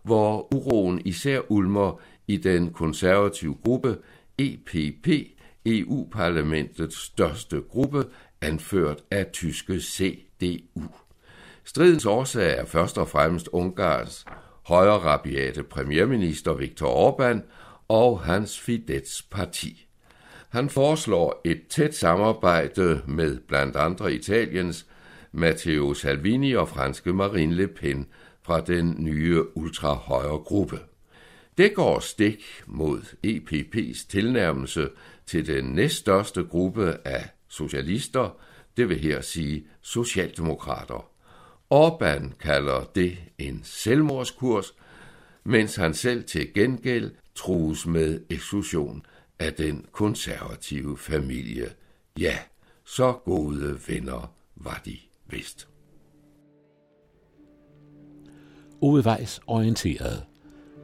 hvor 0.04 0.54
uroen 0.54 1.02
især 1.06 1.42
ulmer 1.50 2.00
i 2.28 2.38
den 2.38 2.74
konservative 2.74 3.56
gruppe 3.64 3.98
EPP, 4.38 5.08
EU-parlamentets 5.66 6.98
største 6.98 7.62
gruppe, 7.70 8.06
anført 8.42 9.04
af 9.12 9.28
tyske 9.34 9.80
CDU. 9.80 10.84
Stridens 11.64 12.06
årsag 12.06 12.58
er 12.58 12.66
først 12.66 12.98
og 12.98 13.08
fremmest 13.08 13.50
Ungarns 13.52 14.26
højre 14.66 15.00
rabiate 15.00 15.64
premierminister 15.64 16.54
Viktor 16.54 17.12
Orbán 17.12 17.40
og 17.88 18.20
hans 18.20 18.60
Fidesz 18.60 19.22
parti. 19.32 19.88
Han 20.54 20.70
foreslår 20.70 21.42
et 21.46 21.68
tæt 21.70 21.96
samarbejde 21.96 23.02
med 23.08 23.38
blandt 23.48 23.76
andre 23.76 24.14
Italiens 24.14 24.86
Matteo 25.32 25.94
Salvini 25.94 26.54
og 26.54 26.70
franske 26.70 27.14
Marine 27.14 27.56
Le 27.56 27.68
Pen 27.68 28.08
fra 28.42 28.62
den 28.62 28.96
nye 29.00 29.58
ultrahøjre 29.58 30.38
gruppe. 30.38 30.80
Det 31.58 31.74
går 31.74 32.00
stik 32.00 32.44
mod 32.66 33.02
EPP's 33.28 34.08
tilnærmelse 34.10 34.90
til 35.26 35.48
den 35.48 35.66
næststørste 35.66 36.44
gruppe 36.44 36.98
af 37.06 37.30
socialister, 37.48 38.38
det 38.78 38.90
vil 38.90 39.00
her 39.00 39.22
sige 39.22 39.66
socialdemokrater. 39.82 41.10
Orbán 41.74 42.38
kalder 42.40 42.84
det 42.96 43.18
en 43.38 43.62
selvmordskurs, 43.64 44.74
mens 45.44 45.76
han 45.76 45.94
selv 45.94 46.24
til 46.24 46.54
gengæld 46.54 47.12
trues 47.36 47.86
med 47.86 48.20
eksklusion 48.30 49.06
af 49.40 49.54
den 49.54 49.86
konservative 49.92 50.98
familie. 50.98 51.70
Ja, 52.20 52.38
så 52.84 53.12
gode 53.12 53.80
venner 53.88 54.34
var 54.56 54.82
de 54.86 54.98
vist. 55.30 55.68
Ove 58.82 59.04
Weiss 59.06 59.42
orienteret. 59.48 60.24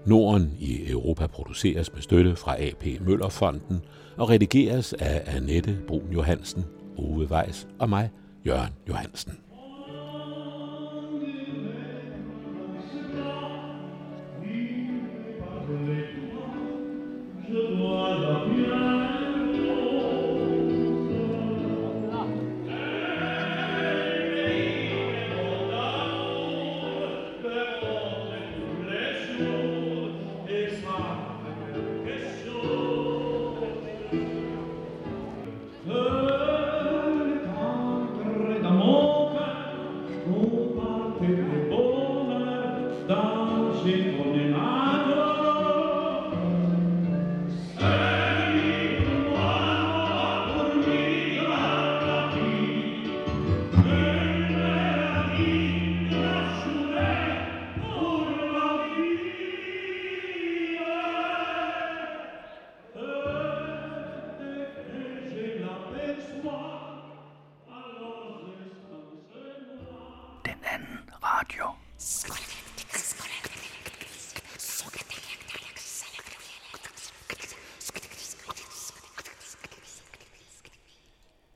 Norden 0.06 0.58
i 0.60 0.92
Europa 0.92 1.28
produceres 1.28 1.94
med 1.94 2.02
støtte 2.02 2.36
fra 2.36 2.64
AP 2.64 2.86
Møllerfonden 3.02 3.82
og 4.18 4.30
redigeres 4.30 4.94
af 4.94 5.24
Annette 5.36 5.80
Brun 5.88 6.12
Johansen, 6.14 6.66
Ove 6.98 7.26
Weiss 7.32 7.68
og 7.80 7.90
mig, 7.90 8.12
Jørgen 8.46 8.74
Johansen. 8.88 9.49